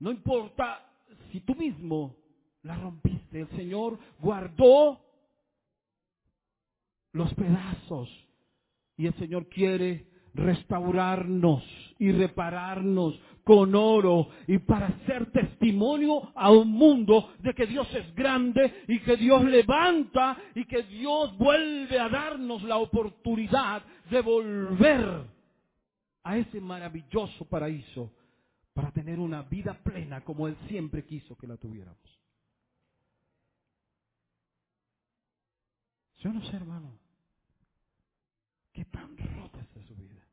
no 0.00 0.10
importa 0.10 0.92
si 1.30 1.42
tú 1.42 1.54
mismo 1.54 2.25
la 2.66 2.76
rompiste, 2.76 3.40
el 3.40 3.48
Señor 3.50 3.98
guardó 4.18 5.00
los 7.12 7.32
pedazos 7.34 8.08
y 8.96 9.06
el 9.06 9.14
Señor 9.14 9.48
quiere 9.48 10.06
restaurarnos 10.34 11.62
y 11.98 12.12
repararnos 12.12 13.18
con 13.44 13.74
oro 13.74 14.28
y 14.48 14.58
para 14.58 14.98
ser 15.06 15.30
testimonio 15.30 16.32
a 16.34 16.50
un 16.50 16.68
mundo 16.72 17.32
de 17.38 17.54
que 17.54 17.66
Dios 17.66 17.88
es 17.94 18.14
grande 18.14 18.82
y 18.88 18.98
que 19.00 19.16
Dios 19.16 19.44
levanta 19.44 20.36
y 20.54 20.64
que 20.64 20.82
Dios 20.82 21.38
vuelve 21.38 21.98
a 21.98 22.08
darnos 22.08 22.62
la 22.64 22.78
oportunidad 22.78 23.82
de 24.10 24.20
volver 24.20 25.24
a 26.24 26.36
ese 26.36 26.60
maravilloso 26.60 27.44
paraíso 27.44 28.10
para 28.74 28.90
tener 28.90 29.20
una 29.20 29.42
vida 29.42 29.78
plena 29.82 30.22
como 30.22 30.48
Él 30.48 30.56
siempre 30.68 31.06
quiso 31.06 31.36
que 31.36 31.46
la 31.46 31.56
tuviéramos. 31.56 32.25
Yo 36.26 36.32
no 36.32 36.42
sé, 36.42 36.56
hermano, 36.56 36.98
qué 38.72 38.84
tan 38.86 39.16
rota 39.16 39.60
está 39.60 39.80
su 39.84 39.94
vida. 39.94 40.26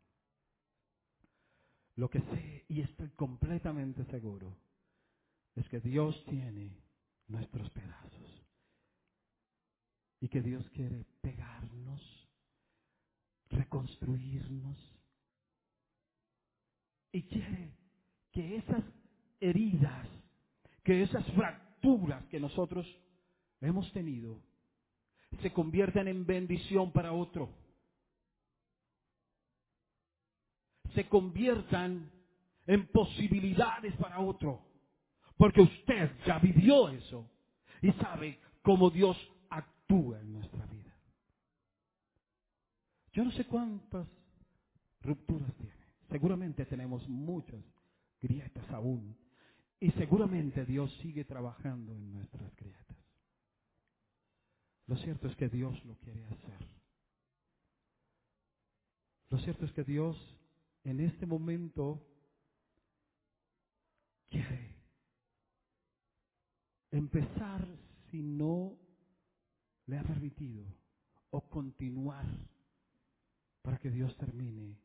Lo 1.98 2.10
que 2.10 2.20
sé 2.20 2.66
y 2.68 2.82
estoy 2.82 3.10
completamente 3.10 4.04
seguro 4.06 4.58
es 5.54 5.70
que 5.70 5.80
Dios 5.82 6.20
tiene 6.26 6.76
nuestros 7.28 7.70
pedazos 7.70 8.44
y 10.20 10.30
que 10.30 10.42
Dios 10.42 10.68
quiere 10.72 11.06
pegarnos, 11.22 12.02
reconstruirnos 13.52 14.78
y 17.12 17.22
quiere 17.22 17.78
que 18.32 18.56
esas 18.56 18.84
heridas, 19.40 20.08
que 20.84 21.04
esas 21.04 21.24
fracturas 21.34 22.26
que 22.30 22.40
nosotros 22.40 22.84
hemos 23.62 23.94
tenido, 23.94 24.42
se 25.42 25.52
conviertan 25.52 26.08
en 26.08 26.26
bendición 26.26 26.92
para 26.92 27.14
otro. 27.14 27.50
Se 30.94 31.08
conviertan 31.08 32.12
en 32.68 32.88
posibilidades 32.88 33.96
para 33.98 34.20
otro. 34.20 34.62
Porque 35.38 35.62
usted 35.62 36.12
ya 36.26 36.40
vivió 36.40 36.90
eso 36.90 37.30
y 37.82 37.92
sabe 37.94 38.40
cómo 38.62 38.90
Dios 38.90 39.18
actúa 39.50 40.20
en 40.20 40.34
nuestra 40.34 40.66
vida. 40.68 40.96
Yo 43.14 43.24
no 43.24 43.32
sé 43.32 43.46
cuántas 43.46 44.08
rupturas 45.02 45.54
tiene. 45.56 45.74
Seguramente 46.10 46.66
tenemos 46.66 47.08
muchas 47.08 47.64
grietas 48.22 48.70
aún. 48.72 49.16
Y 49.80 49.92
seguramente 49.92 50.66
Dios 50.66 50.92
sigue 51.02 51.26
trabajando 51.26 51.94
en 51.94 52.12
nuestras 52.12 52.56
grietas. 52.56 52.83
Lo 54.88 54.98
cierto 54.98 55.28
es 55.28 55.36
que 55.36 55.50
Dios 55.50 55.84
lo 55.86 55.96
quiere 55.98 56.26
hacer. 56.26 56.68
Lo 59.30 59.38
cierto 59.40 59.66
es 59.66 59.72
que 59.72 59.84
Dios 59.84 60.18
en 60.84 61.00
este 61.00 61.26
momento 61.26 62.06
quiere 64.30 64.76
empezar 66.92 67.66
si 68.12 68.22
no 68.22 68.78
le 69.88 69.98
ha 69.98 70.04
permitido 70.04 70.66
o 71.32 71.42
continuar 71.50 72.26
para 73.64 73.80
que 73.80 73.90
Dios 73.90 74.16
termine 74.18 74.78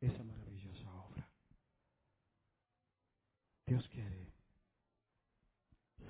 esa 0.00 0.22
maravillosa 0.22 0.94
obra. 0.94 1.28
Dios 3.66 3.88
quiere 3.88 4.32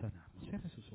sanarnos. 0.00 0.48
Cierre 0.48 0.68
sus 0.70 0.89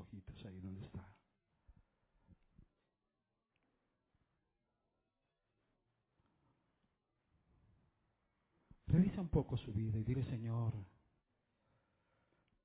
Revisa 8.96 9.20
un 9.20 9.28
poco 9.28 9.58
su 9.58 9.74
vida 9.74 10.00
y 10.00 10.06
dile, 10.06 10.24
Señor, 10.24 10.74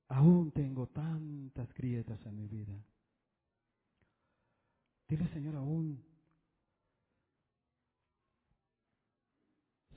aún 0.07 0.53
tengo 0.53 0.87
tantas 0.87 1.75
grietas 1.75 2.25
en 2.25 2.37
mi 2.37 2.47
vida. 2.47 2.81
Dile, 5.09 5.27
Señor, 5.33 5.57
aún 5.57 6.01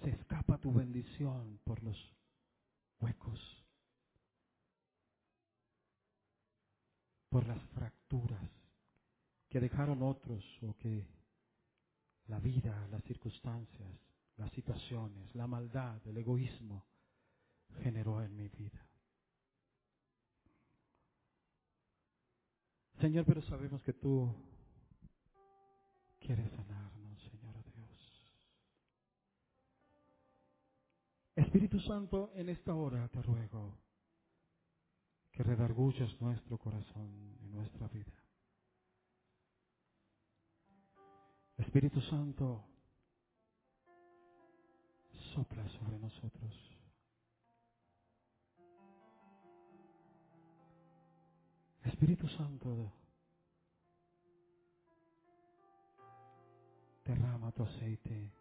se 0.01 0.09
escapa 0.09 0.57
tu 0.57 0.73
bendición 0.73 1.59
por 1.63 1.84
los 1.84 1.97
huecos, 2.99 3.39
por 7.29 7.45
las 7.45 7.61
fracturas 7.75 8.49
que 9.49 9.59
dejaron 9.59 10.01
otros 10.01 10.43
o 10.63 10.75
que 10.77 11.05
la 12.25 12.39
vida, 12.39 12.88
las 12.88 13.03
circunstancias, 13.03 14.12
las 14.38 14.51
situaciones, 14.51 15.34
la 15.36 15.47
maldad, 15.47 16.05
el 16.07 16.17
egoísmo 16.17 16.86
generó 17.81 18.21
en 18.21 18.36
mi 18.36 18.47
vida. 18.49 18.88
Señor, 22.99 23.25
pero 23.25 23.41
sabemos 23.43 23.81
que 23.84 23.93
tú 23.93 24.34
quieres 26.19 26.49
sanarnos, 26.51 27.19
Señor 27.31 27.63
Dios. 27.73 28.23
Espíritu 31.36 31.79
Santo, 31.81 32.31
en 32.36 32.49
esta 32.49 32.73
hora 32.73 33.07
te 33.09 33.21
ruego 33.21 33.77
que 35.31 35.43
redargulles 35.43 36.21
nuestro 36.21 36.57
corazón 36.57 37.38
y 37.41 37.49
nuestra 37.49 37.88
vida. 37.88 38.13
Espíritu 41.57 42.01
Santo, 42.01 42.72
sopla 45.34 45.67
sobre 45.69 45.97
nosotros. 45.99 46.53
Espíritu 51.84 52.27
Santo, 52.27 52.91
derrama 57.05 57.51
tu 57.51 57.63
aceite 57.63 58.31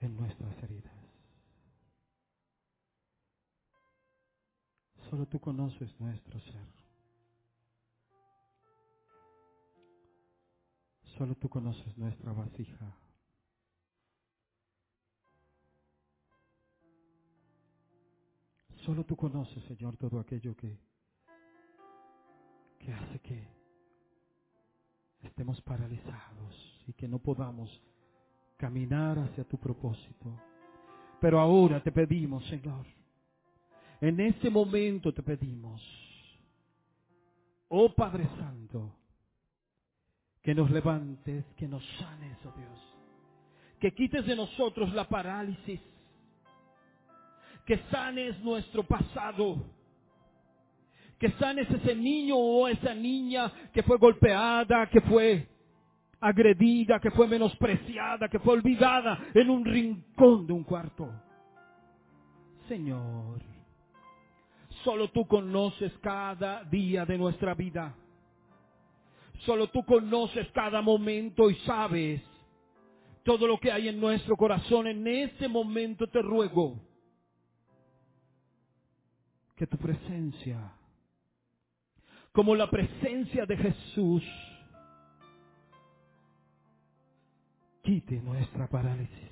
en 0.00 0.16
nuestras 0.16 0.62
heridas. 0.62 0.92
Solo 5.08 5.26
tú 5.26 5.38
conoces 5.40 6.00
nuestro 6.00 6.40
ser. 6.40 6.66
Solo 11.16 11.34
tú 11.36 11.48
conoces 11.48 11.96
nuestra 11.98 12.32
vasija. 12.32 13.01
Solo 18.84 19.04
tú 19.04 19.16
conoces, 19.16 19.62
Señor, 19.64 19.96
todo 19.96 20.18
aquello 20.18 20.56
que, 20.56 20.76
que 22.80 22.92
hace 22.92 23.18
que 23.20 23.46
estemos 25.22 25.60
paralizados 25.62 26.82
y 26.88 26.92
que 26.94 27.06
no 27.06 27.20
podamos 27.20 27.70
caminar 28.56 29.18
hacia 29.18 29.44
tu 29.44 29.56
propósito. 29.56 30.36
Pero 31.20 31.38
ahora 31.38 31.80
te 31.80 31.92
pedimos, 31.92 32.44
Señor, 32.46 32.84
en 34.00 34.18
este 34.18 34.50
momento 34.50 35.14
te 35.14 35.22
pedimos, 35.22 35.80
oh 37.68 37.94
Padre 37.94 38.28
Santo, 38.36 38.92
que 40.42 40.56
nos 40.56 40.68
levantes, 40.72 41.44
que 41.56 41.68
nos 41.68 41.84
sanes, 41.98 42.36
oh 42.44 42.58
Dios, 42.58 42.94
que 43.78 43.94
quites 43.94 44.26
de 44.26 44.34
nosotros 44.34 44.92
la 44.92 45.08
parálisis, 45.08 45.80
que 47.72 47.78
sanes 47.90 48.38
nuestro 48.40 48.82
pasado, 48.82 49.56
que 51.18 51.30
sanes 51.38 51.70
ese 51.70 51.94
niño 51.94 52.36
o 52.36 52.68
esa 52.68 52.94
niña 52.94 53.50
que 53.72 53.82
fue 53.82 53.96
golpeada, 53.96 54.90
que 54.90 55.00
fue 55.00 55.48
agredida, 56.20 57.00
que 57.00 57.10
fue 57.12 57.26
menospreciada, 57.26 58.28
que 58.28 58.38
fue 58.40 58.52
olvidada 58.52 59.18
en 59.32 59.48
un 59.48 59.64
rincón 59.64 60.46
de 60.46 60.52
un 60.52 60.64
cuarto. 60.64 61.08
Señor, 62.68 63.40
solo 64.84 65.08
tú 65.08 65.26
conoces 65.26 65.94
cada 66.02 66.64
día 66.64 67.06
de 67.06 67.16
nuestra 67.16 67.54
vida. 67.54 67.94
Solo 69.46 69.68
tú 69.68 69.82
conoces 69.82 70.46
cada 70.52 70.82
momento 70.82 71.48
y 71.48 71.54
sabes 71.64 72.20
todo 73.22 73.46
lo 73.46 73.58
que 73.58 73.72
hay 73.72 73.88
en 73.88 73.98
nuestro 73.98 74.36
corazón. 74.36 74.88
En 74.88 75.06
este 75.06 75.48
momento 75.48 76.06
te 76.06 76.20
ruego 76.20 76.91
tu 79.66 79.76
presencia, 79.78 80.72
como 82.32 82.54
la 82.54 82.68
presencia 82.70 83.46
de 83.46 83.56
Jesús, 83.56 84.22
quite 87.82 88.20
nuestra 88.20 88.66
parálisis. 88.68 89.30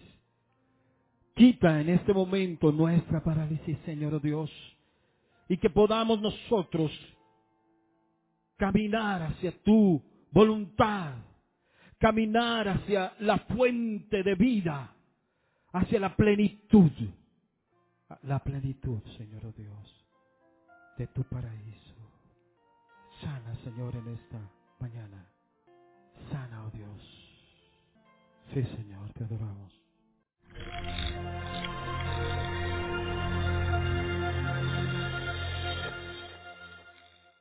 Quita 1.34 1.80
en 1.80 1.88
este 1.88 2.12
momento 2.12 2.70
nuestra 2.70 3.22
parálisis, 3.22 3.78
Señor 3.86 4.20
Dios, 4.20 4.50
y 5.48 5.56
que 5.56 5.70
podamos 5.70 6.20
nosotros 6.20 6.92
caminar 8.56 9.22
hacia 9.22 9.52
tu 9.62 10.02
voluntad, 10.30 11.14
caminar 11.98 12.68
hacia 12.68 13.14
la 13.20 13.38
fuente 13.38 14.22
de 14.22 14.34
vida, 14.34 14.94
hacia 15.72 15.98
la 15.98 16.14
plenitud, 16.14 16.92
la 18.22 18.38
plenitud, 18.40 19.00
Señor 19.16 19.54
Dios, 19.54 19.99
de 21.00 21.06
tu 21.06 21.24
paraíso. 21.24 21.94
Sana, 23.22 23.54
Señor, 23.64 23.96
en 23.96 24.08
esta 24.08 24.38
mañana. 24.80 25.24
Sana, 26.30 26.66
oh 26.66 26.70
Dios. 26.72 27.02
Sí, 28.52 28.62
Señor, 28.76 29.10
te 29.14 29.24
adoramos. 29.24 29.79